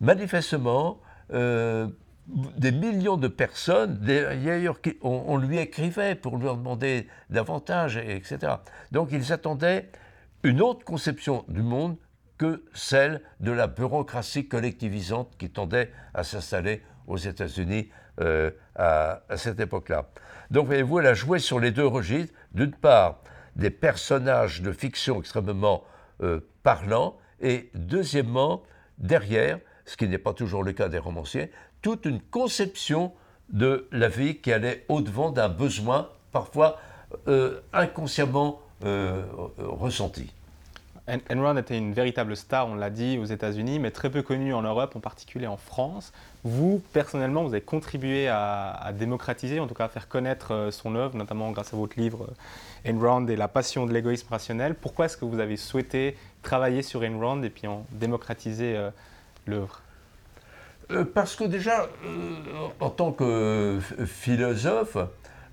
manifestement, 0.00 1.00
euh, 1.32 1.88
des 2.28 2.72
millions 2.72 3.16
de 3.16 3.28
personnes, 3.28 3.98
d'ailleurs, 3.98 4.78
on, 5.02 5.36
lui 5.36 5.58
écrivait 5.58 6.14
pour 6.14 6.38
lui 6.38 6.48
en 6.48 6.56
demander 6.56 7.06
davantage, 7.30 7.96
etc. 7.96 8.54
Donc 8.90 9.10
ils 9.12 9.32
attendaient 9.32 9.90
une 10.42 10.60
autre 10.60 10.84
conception 10.84 11.44
du 11.48 11.62
monde 11.62 11.96
que 12.38 12.64
celle 12.74 13.22
de 13.40 13.50
la 13.50 13.66
bureaucratie 13.66 14.48
collectivisante 14.48 15.36
qui 15.38 15.50
tendait 15.50 15.92
à 16.14 16.24
s'installer 16.24 16.82
aux 17.06 17.16
États-Unis 17.16 17.90
euh, 18.20 18.50
à, 18.74 19.22
cette 19.36 19.60
époque-là. 19.60 20.06
Donc, 20.50 20.66
voyez-vous, 20.66 21.00
elle 21.00 21.06
a 21.06 21.14
joué 21.14 21.38
sur 21.38 21.60
les 21.60 21.70
deux 21.70 21.86
registres. 21.86 22.32
D'une 22.52 22.72
part, 22.72 23.22
des 23.56 23.70
personnages 23.70 24.62
de 24.62 24.72
fiction 24.72 25.18
extrêmement 25.18 25.84
euh, 26.22 26.40
parlants, 26.62 27.16
et 27.40 27.70
deuxièmement, 27.74 28.62
derrière, 28.98 29.58
ce 29.86 29.96
qui 29.96 30.08
n'est 30.08 30.18
pas 30.18 30.34
toujours 30.34 30.62
le 30.62 30.72
cas 30.72 30.88
des 30.88 30.98
romanciers, 30.98 31.50
toute 31.86 32.04
une 32.04 32.20
conception 32.20 33.12
de 33.48 33.86
la 33.92 34.08
vie 34.08 34.38
qui 34.38 34.52
allait 34.52 34.84
au-devant 34.88 35.30
d'un 35.30 35.48
besoin 35.48 36.08
parfois 36.32 36.80
euh, 37.28 37.60
inconsciemment 37.72 38.60
euh, 38.84 39.22
ressenti. 39.56 40.34
Enron 41.30 41.56
était 41.56 41.78
une 41.78 41.92
véritable 41.92 42.36
star, 42.36 42.66
on 42.66 42.74
l'a 42.74 42.90
dit, 42.90 43.18
aux 43.18 43.24
États-Unis, 43.26 43.78
mais 43.78 43.92
très 43.92 44.10
peu 44.10 44.22
connu 44.22 44.52
en 44.52 44.62
Europe, 44.62 44.96
en 44.96 44.98
particulier 44.98 45.46
en 45.46 45.56
France. 45.56 46.12
Vous, 46.42 46.82
personnellement, 46.92 47.44
vous 47.44 47.50
avez 47.50 47.60
contribué 47.60 48.26
à, 48.26 48.90
démocratiser, 48.92 49.60
en 49.60 49.68
tout 49.68 49.74
cas 49.74 49.84
à 49.84 49.88
faire 49.88 50.08
connaître 50.08 50.52
euh, 50.52 50.70
son 50.72 50.96
œuvre, 50.96 51.16
notamment 51.16 51.52
grâce 51.52 51.72
à 51.72 51.76
votre 51.76 52.00
livre 52.00 52.26
Enron 52.84 53.28
et 53.28 53.36
la 53.36 53.46
passion 53.46 53.86
de 53.86 53.92
l'égoïsme 53.92 54.26
rationnel. 54.28 54.74
Pourquoi 54.74 55.04
est-ce 55.04 55.16
que 55.16 55.24
vous 55.24 55.38
avez 55.38 55.56
souhaité 55.56 56.18
travailler 56.42 56.82
sur 56.82 57.02
Enron 57.02 57.44
et 57.44 57.50
puis 57.50 57.68
en 57.68 57.86
démocratiser 57.92 58.76
l'œuvre? 59.46 59.82
Parce 61.14 61.36
que 61.36 61.44
déjà, 61.44 61.88
euh, 62.04 62.68
en 62.80 62.90
tant 62.90 63.12
que 63.12 63.78
philosophe, 64.06 64.96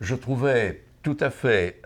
je 0.01 0.15
trouvais 0.15 0.83
tout 1.01 1.17
à 1.19 1.29
fait 1.29 1.81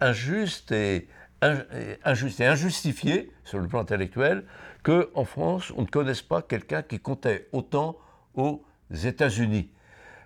injuste, 0.00 0.72
et, 0.72 1.08
injustifié 1.40 3.32
sur 3.44 3.58
le 3.58 3.68
plan 3.68 3.80
intellectuel 3.80 4.44
qu'en 4.82 5.24
France, 5.24 5.72
on 5.76 5.82
ne 5.82 5.86
connaisse 5.86 6.22
pas 6.22 6.42
quelqu'un 6.42 6.82
qui 6.82 7.00
comptait 7.00 7.48
autant 7.52 7.96
aux 8.34 8.64
États-Unis. 8.90 9.70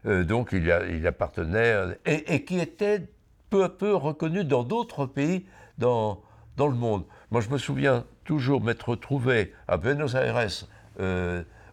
Euh, 0.07 0.25
donc 0.25 0.51
il, 0.53 0.75
il 0.91 1.07
appartenait, 1.07 1.97
et, 2.07 2.45
qui 2.45 2.59
était 2.59 3.09
peu 3.51 3.65
à 3.65 3.69
peu 3.69 3.95
reconnu 3.95 4.45
dans 4.45 4.65
d'autres 4.65 5.07
pays 5.07 5.47
dans, 5.79 6.23
le 6.59 6.71
monde. 6.71 7.05
Moi, 7.31 7.41
je 7.41 7.51
me 7.51 7.59
souviens 7.59 8.05
toujours 8.25 8.63
m'être 8.63 8.95
trouvé 8.95 9.53
à 9.69 9.77
Buenos 9.77 10.15
Aires 10.15 10.47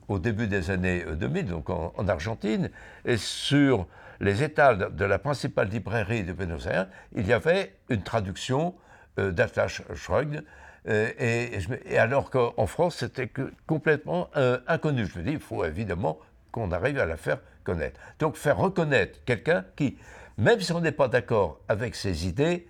au 0.09 0.19
début 0.19 0.47
des 0.47 0.71
années 0.71 1.05
2000, 1.09 1.45
donc 1.45 1.69
en, 1.69 2.07
Argentine, 2.07 2.69
et 3.05 3.17
sur 3.17 3.87
les 4.19 4.43
étals 4.43 4.93
de 4.95 5.05
la 5.05 5.19
principale 5.19 5.69
librairie 5.69 6.23
de 6.23 6.33
Buenos 6.33 6.65
Aires, 6.65 6.87
il 7.15 7.25
y 7.25 7.33
avait 7.33 7.73
une 7.89 8.01
traduction 8.01 8.75
d'Atlas 9.17 9.81
Shrugged, 9.95 10.43
et, 10.87 11.49
alors 11.97 12.29
qu'en 12.29 12.65
France, 12.65 12.97
c'était 12.97 13.29
complètement 13.67 14.29
inconnu. 14.67 15.05
Je 15.05 15.19
me 15.19 15.23
dis, 15.23 15.31
il 15.33 15.39
faut 15.39 15.63
évidemment 15.63 16.19
qu'on 16.51 16.71
arrive 16.71 16.99
à 16.99 17.05
la 17.05 17.17
faire 17.17 17.39
connaître. 17.63 17.99
Donc 18.19 18.35
faire 18.35 18.57
reconnaître 18.57 19.19
quelqu'un 19.25 19.65
qui, 19.75 19.97
même 20.37 20.59
si 20.59 20.71
on 20.71 20.81
n'est 20.81 20.91
pas 20.91 21.07
d'accord 21.07 21.59
avec 21.67 21.95
ses 21.95 22.27
idées, 22.27 22.67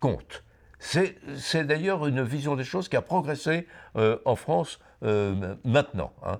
compte. 0.00 0.44
C'est 0.78 1.64
d'ailleurs 1.64 2.06
une 2.06 2.22
vision 2.22 2.54
des 2.54 2.64
choses 2.64 2.88
qui 2.88 2.96
a 2.96 3.02
progressé 3.02 3.66
euh, 3.96 4.18
en 4.24 4.36
France 4.36 4.78
euh, 4.78 4.85
maintenant. 5.02 6.12
Hein. 6.24 6.38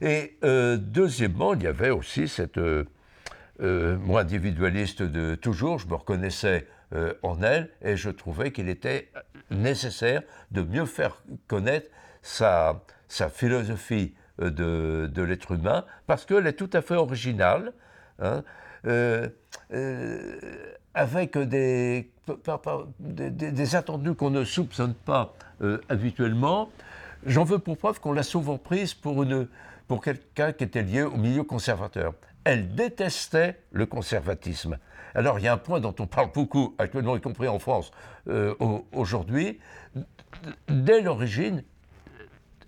Et 0.00 0.36
euh, 0.44 0.76
deuxièmement, 0.76 1.54
il 1.54 1.62
y 1.62 1.66
avait 1.66 1.90
aussi 1.90 2.28
cette... 2.28 2.58
moi, 3.60 4.20
individualiste 4.20 5.02
de 5.02 5.34
toujours, 5.34 5.78
je 5.78 5.86
me 5.86 5.94
reconnaissais 5.94 6.66
en 7.22 7.42
elle 7.42 7.70
et 7.80 7.96
je 7.96 8.10
trouvais 8.10 8.50
qu'il 8.52 8.68
était 8.68 9.10
nécessaire 9.50 10.22
de 10.50 10.62
mieux 10.62 10.84
faire 10.84 11.22
connaître 11.46 11.88
sa, 12.20 12.82
philosophie 13.30 14.14
de, 14.38 15.22
l'être 15.22 15.52
humain 15.52 15.84
parce 16.06 16.26
qu'elle 16.26 16.46
est 16.46 16.52
tout 16.54 16.70
à 16.72 16.82
fait 16.82 16.96
originale. 16.96 17.72
Hein, 18.18 18.42
avec 20.94 21.38
des, 21.38 22.10
attendus 23.74 24.14
qu'on 24.14 24.30
ne 24.30 24.44
soupçonne 24.44 24.94
pas 24.94 25.34
euh, 25.62 25.80
habituellement. 25.88 26.70
J'en 27.24 27.44
veux 27.44 27.58
pour 27.58 27.76
preuve 27.76 28.00
qu'on 28.00 28.12
l'a 28.12 28.22
souvent 28.22 28.58
prise 28.58 28.94
pour, 28.94 29.24
pour 29.86 30.02
quelqu'un 30.02 30.52
qui 30.52 30.64
était 30.64 30.82
lié 30.82 31.02
au 31.02 31.16
milieu 31.16 31.44
conservateur. 31.44 32.14
Elle 32.44 32.74
détestait 32.74 33.60
le 33.70 33.86
conservatisme. 33.86 34.78
Alors 35.14 35.38
il 35.38 35.44
y 35.44 35.48
a 35.48 35.52
un 35.52 35.58
point 35.58 35.80
dont 35.80 35.94
on 35.98 36.06
parle 36.06 36.32
beaucoup, 36.32 36.74
actuellement 36.78 37.16
y 37.16 37.20
compris 37.20 37.48
en 37.48 37.58
France 37.58 37.92
euh, 38.28 38.54
aujourd'hui. 38.92 39.60
Dès 40.68 41.02
l'origine, 41.02 41.62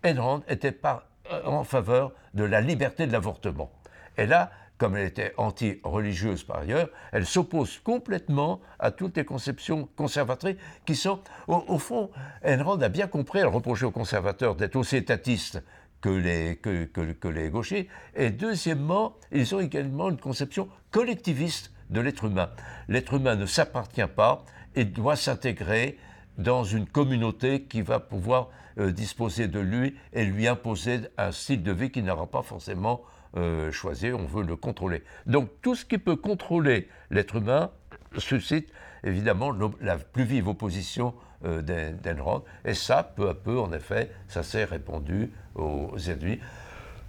Enron 0.05 0.43
était 0.49 0.73
pas 0.73 1.09
en 1.45 1.65
faveur 1.65 2.13
de 2.35 2.45
la 2.45 2.61
liberté 2.61 3.07
de 3.07 3.13
l'avortement. 3.13 3.71
Et 4.19 4.27
là, 4.27 4.51
comme 4.79 4.97
elle 4.97 5.07
était 5.07 5.33
anti-religieuse 5.37 6.45
par 6.45 6.59
ailleurs, 6.59 6.89
elle 7.13 7.27
s'oppose 7.27 7.79
complètement 7.79 8.61
à 8.79 8.91
toutes 8.91 9.17
les 9.17 9.25
conceptions 9.25 9.89
conservatrices 9.97 10.57
qui 10.85 10.97
sont, 10.97 11.21
au, 11.47 11.79
fond, 11.79 12.11
Enron 12.45 12.81
a 12.81 12.89
bien 12.89 13.07
compris, 13.07 13.39
elle 13.41 13.47
reprochait 13.47 13.87
aux 13.87 13.93
conservateurs 13.93 14.57
d'être 14.57 14.77
aussi 14.77 14.97
étatistes 14.97 15.63
que 16.01 16.09
les, 16.09 16.57
que, 16.57 17.29
les 17.29 17.49
gauchers, 17.49 17.89
et 18.15 18.31
deuxièmement, 18.31 19.17
ils 19.33 19.55
ont 19.55 19.61
également 19.61 20.11
une 20.11 20.19
conception 20.19 20.69
collectiviste 20.91 21.73
de 21.89 22.01
l'être 22.01 22.25
humain. 22.25 22.51
L'être 22.89 23.15
humain 23.15 23.37
ne 23.37 23.47
s'appartient 23.47 24.07
pas 24.15 24.45
et 24.75 24.85
doit 24.85 25.17
s'intégrer 25.17 25.99
dans 26.37 26.65
une 26.65 26.87
communauté 26.87 27.63
qui 27.63 27.81
va 27.81 28.01
pouvoir 28.01 28.51
euh, 28.79 28.91
disposer 28.91 29.47
de 29.47 29.61
lui 29.61 29.97
et 30.13 30.25
lui 30.25 30.49
imposer 30.49 31.01
un 31.17 31.31
style 31.31 31.63
de 31.63 31.73
vie 31.73 31.91
qui 31.91 32.03
n'aura 32.03 32.27
pas 32.27 32.43
forcément 32.43 33.03
euh, 33.37 33.73
choisir, 33.73 34.19
on 34.19 34.27
veut 34.27 34.45
le 34.45 34.57
contrôler. 34.57 35.03
Donc 35.27 35.49
tout 35.63 35.75
ce 35.75 35.85
qui 35.85 35.99
peut 35.99 36.17
contrôler 36.17 36.89
l'être 37.11 37.37
humain 37.37 37.71
suscite 38.19 38.71
évidemment 39.03 39.53
la 39.81 39.97
plus 39.99 40.25
vive 40.25 40.49
opposition 40.49 41.15
euh, 41.45 41.63
d'Enron. 42.03 42.43
Et 42.65 42.75
ça, 42.75 43.03
peu 43.03 43.29
à 43.29 43.35
peu, 43.35 43.59
en 43.59 43.73
effet, 43.73 44.11
ça 44.29 44.43
s'est 44.43 44.65
répandu 44.65 45.31
aux 45.55 45.97
États-Unis. 45.97 46.41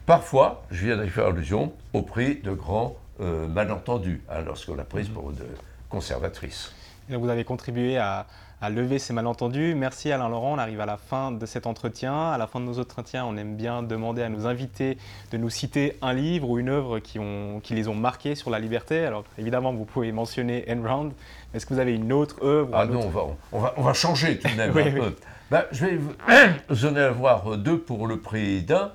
Parfois, 0.06 0.64
je 0.72 0.86
viens 0.86 0.98
d'y 1.02 1.10
faire 1.10 1.28
allusion, 1.28 1.74
au 1.94 2.02
prix 2.02 2.36
de 2.36 2.52
grands 2.52 2.96
euh, 3.22 3.48
malentendus, 3.48 4.22
hein, 4.30 4.42
lorsqu'on 4.46 4.76
l'a 4.76 4.84
prise 4.84 5.10
pour 5.10 5.32
de 5.32 5.46
conservatrice. 5.90 6.74
Et 7.10 7.16
vous 7.16 7.30
avez 7.30 7.44
contribué 7.44 7.98
à, 7.98 8.28
à 8.62 8.70
lever 8.70 9.00
ces 9.00 9.14
malentendus. 9.14 9.76
Merci 9.76 10.12
Alain 10.12 10.30
Laurent, 10.30 10.54
on 10.54 10.58
arrive 10.58 10.80
à 10.80 10.86
la 10.86 10.98
fin 10.98 11.32
de 11.32 11.46
cet 11.46 11.68
entretien. 11.68 12.32
À 12.32 12.38
la 12.38 12.48
fin 12.48 12.60
de 12.60 12.66
nos 12.66 12.80
entretiens, 12.80 13.26
on 13.26 13.38
aime 13.38 13.56
bien 13.56 13.84
demander 13.84 14.22
à 14.24 14.30
nos 14.30 14.48
invités 14.48 14.98
de 15.32 15.38
nous 15.38 15.50
citer 15.50 15.98
un 16.02 16.14
livre 16.14 16.50
ou 16.50 16.60
une 16.60 16.70
œuvre 16.70 17.00
qui, 17.00 17.20
ont, 17.20 17.60
qui 17.62 17.74
les 17.74 17.88
ont 17.88 17.96
marqués 17.96 18.36
sur 18.36 18.50
la 18.50 18.60
liberté. 18.60 19.06
Alors 19.06 19.24
évidemment, 19.38 19.74
vous 19.74 19.86
pouvez 19.86 20.12
mentionner 20.12 20.66
Enround. 20.70 21.14
Est-ce 21.54 21.66
que 21.66 21.74
vous 21.74 21.80
avez 21.80 21.94
une 21.94 22.14
autre 22.14 22.44
œuvre 22.44 22.72
Ah 22.74 22.86
non, 22.86 23.02
on 23.06 23.10
va, 23.10 23.74
on, 23.78 23.82
va, 23.82 23.94
changer 23.94 24.40
tout 24.40 24.50
de 24.50 24.56
même 24.56 24.74
peu. 24.74 25.16
Ben, 25.52 25.66
je 25.72 25.86
vais 25.86 26.00
vous 26.70 26.86
en 26.86 26.96
avoir 26.96 27.58
deux 27.58 27.80
pour 27.80 28.08
le 28.08 28.20
prix 28.20 28.64
d'un. 28.64 28.92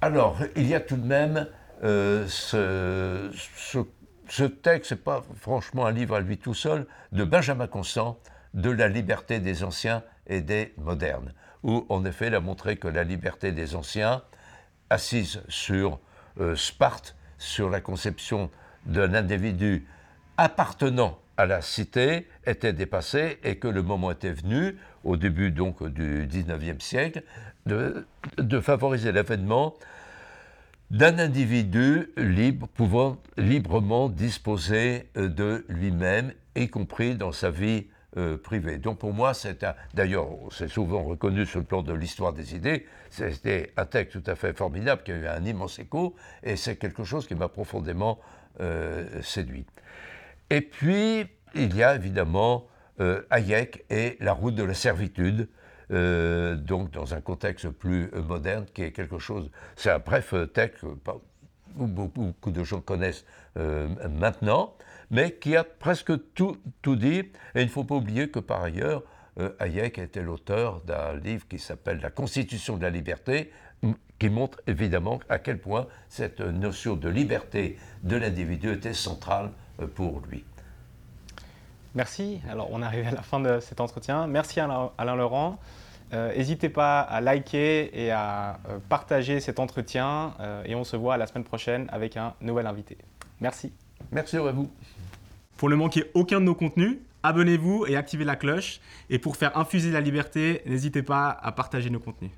Alors, 0.00 0.36
il 0.54 0.68
y 0.68 0.74
a 0.74 0.80
tout 0.80 0.96
de 0.96 1.06
même 1.06 1.48
euh, 1.84 2.24
ce, 2.28 3.30
ce, 3.56 3.78
ce 4.28 4.44
texte, 4.44 4.92
n'est 4.92 4.98
pas 4.98 5.24
franchement 5.40 5.86
un 5.86 5.92
livre 5.92 6.14
à 6.14 6.20
lui 6.20 6.38
tout 6.38 6.54
seul, 6.54 6.86
de 7.12 7.24
Benjamin 7.24 7.66
Constant, 7.66 8.18
de 8.54 8.70
la 8.70 8.88
liberté 8.88 9.40
des 9.40 9.64
anciens 9.64 10.02
et 10.26 10.40
des 10.40 10.72
modernes, 10.76 11.32
où 11.62 11.86
en 11.88 12.04
effet 12.04 12.28
il 12.28 12.34
a 12.34 12.40
montré 12.40 12.76
que 12.76 12.88
la 12.88 13.04
liberté 13.04 13.52
des 13.52 13.74
anciens, 13.74 14.22
assise 14.90 15.42
sur 15.48 15.98
euh, 16.40 16.56
Sparte, 16.56 17.14
sur 17.38 17.68
la 17.70 17.80
conception 17.80 18.50
d'un 18.86 19.14
individu 19.14 19.86
appartenant 20.36 21.18
à 21.36 21.46
la 21.46 21.62
cité, 21.62 22.26
était 22.46 22.72
dépassée 22.72 23.38
et 23.44 23.56
que 23.56 23.68
le 23.68 23.82
moment 23.82 24.10
était 24.10 24.32
venu, 24.32 24.76
au 25.04 25.16
début 25.16 25.50
donc 25.50 25.86
du 25.86 26.26
XIXe 26.26 26.84
siècle, 26.84 27.22
de, 27.66 28.06
de 28.38 28.60
favoriser 28.60 29.12
l'avènement 29.12 29.74
d'un 30.90 31.18
individu 31.18 32.10
libre, 32.16 32.66
pouvant 32.68 33.18
librement 33.36 34.08
disposer 34.08 35.10
euh, 35.16 35.28
de 35.28 35.64
lui-même, 35.68 36.32
y 36.56 36.68
compris 36.68 37.14
dans 37.14 37.32
sa 37.32 37.50
vie 37.50 37.86
euh. 38.16 38.78
Donc 38.78 38.98
pour 38.98 39.12
moi, 39.12 39.34
c'est. 39.34 39.66
D'ailleurs, 39.94 40.28
c'est 40.50 40.68
souvent 40.68 41.04
reconnu 41.04 41.44
sur 41.44 41.58
le 41.58 41.66
plan 41.66 41.82
de 41.82 41.92
l'histoire 41.92 42.32
des 42.32 42.54
idées. 42.54 42.86
C'était 43.10 43.72
un 43.76 43.84
texte 43.84 44.20
tout 44.22 44.30
à 44.30 44.34
fait 44.34 44.56
formidable 44.56 45.02
qui 45.02 45.12
a 45.12 45.16
eu 45.16 45.26
un 45.26 45.44
immense 45.44 45.78
écho, 45.78 46.16
et 46.42 46.56
c'est 46.56 46.76
quelque 46.76 47.04
chose 47.04 47.26
qui 47.26 47.34
m'a 47.34 47.48
profondément 47.48 48.18
euh, 48.60 49.22
séduit. 49.22 49.66
Et 50.50 50.62
puis, 50.62 51.26
il 51.54 51.76
y 51.76 51.82
a 51.82 51.94
évidemment 51.94 52.66
euh, 53.00 53.22
Hayek 53.30 53.84
et 53.90 54.16
la 54.20 54.32
route 54.32 54.54
de 54.54 54.64
la 54.64 54.74
servitude. 54.74 55.48
donc 55.90 56.90
dans 56.90 57.14
un 57.14 57.20
contexte 57.20 57.68
plus 57.70 58.10
moderne, 58.12 58.66
qui 58.74 58.82
est 58.82 58.92
quelque 58.92 59.18
chose, 59.18 59.50
c'est 59.76 59.90
un 59.90 59.98
bref 59.98 60.34
texte 60.52 60.80
que 60.80 60.86
beaucoup 61.74 62.50
de 62.50 62.64
gens 62.64 62.80
connaissent 62.80 63.24
maintenant, 63.54 64.74
mais 65.10 65.32
qui 65.32 65.56
a 65.56 65.64
presque 65.64 66.12
tout, 66.34 66.56
tout 66.82 66.96
dit. 66.96 67.18
Et 67.54 67.60
il 67.60 67.64
ne 67.64 67.70
faut 67.70 67.84
pas 67.84 67.94
oublier 67.94 68.28
que 68.28 68.38
par 68.38 68.62
ailleurs, 68.62 69.02
euh, 69.38 69.50
Hayek 69.60 69.98
était 69.98 70.22
l'auteur 70.22 70.80
d'un 70.82 71.14
livre 71.14 71.46
qui 71.48 71.58
s'appelle 71.58 72.00
La 72.00 72.10
Constitution 72.10 72.76
de 72.76 72.82
la 72.82 72.90
liberté, 72.90 73.52
qui 74.18 74.28
montre 74.28 74.60
évidemment 74.66 75.20
à 75.28 75.38
quel 75.38 75.58
point 75.58 75.86
cette 76.08 76.40
notion 76.40 76.96
de 76.96 77.08
liberté 77.08 77.78
de 78.02 78.16
l'individu 78.16 78.72
était 78.72 78.94
centrale 78.94 79.50
euh, 79.80 79.86
pour 79.86 80.20
lui. 80.28 80.44
Merci. 81.94 82.40
Alors, 82.50 82.68
on 82.70 82.82
arrive 82.82 83.06
à 83.06 83.12
la 83.12 83.22
fin 83.22 83.40
de 83.40 83.60
cet 83.60 83.80
entretien. 83.80 84.26
Merci 84.26 84.60
Alain, 84.60 84.90
Alain 84.98 85.14
Laurent. 85.14 85.58
Euh, 86.12 86.34
n'hésitez 86.34 86.68
pas 86.68 87.00
à 87.00 87.20
liker 87.20 87.90
et 87.92 88.10
à 88.10 88.58
partager 88.88 89.40
cet 89.40 89.58
entretien 89.58 90.34
et 90.64 90.74
on 90.74 90.84
se 90.84 90.96
voit 90.96 91.16
la 91.16 91.26
semaine 91.26 91.44
prochaine 91.44 91.86
avec 91.92 92.16
un 92.16 92.34
nouvel 92.40 92.66
invité. 92.66 92.96
Merci. 93.40 93.72
Merci 94.12 94.36
à 94.36 94.52
vous. 94.52 94.70
Pour 95.56 95.70
ne 95.70 95.74
manquer 95.74 96.04
aucun 96.14 96.40
de 96.40 96.44
nos 96.44 96.54
contenus, 96.54 96.98
abonnez-vous 97.22 97.86
et 97.86 97.96
activez 97.96 98.24
la 98.24 98.36
cloche. 98.36 98.80
Et 99.10 99.18
pour 99.18 99.36
faire 99.36 99.56
infuser 99.58 99.90
la 99.90 100.00
liberté, 100.00 100.62
n'hésitez 100.66 101.02
pas 101.02 101.30
à 101.30 101.52
partager 101.52 101.90
nos 101.90 102.00
contenus. 102.00 102.30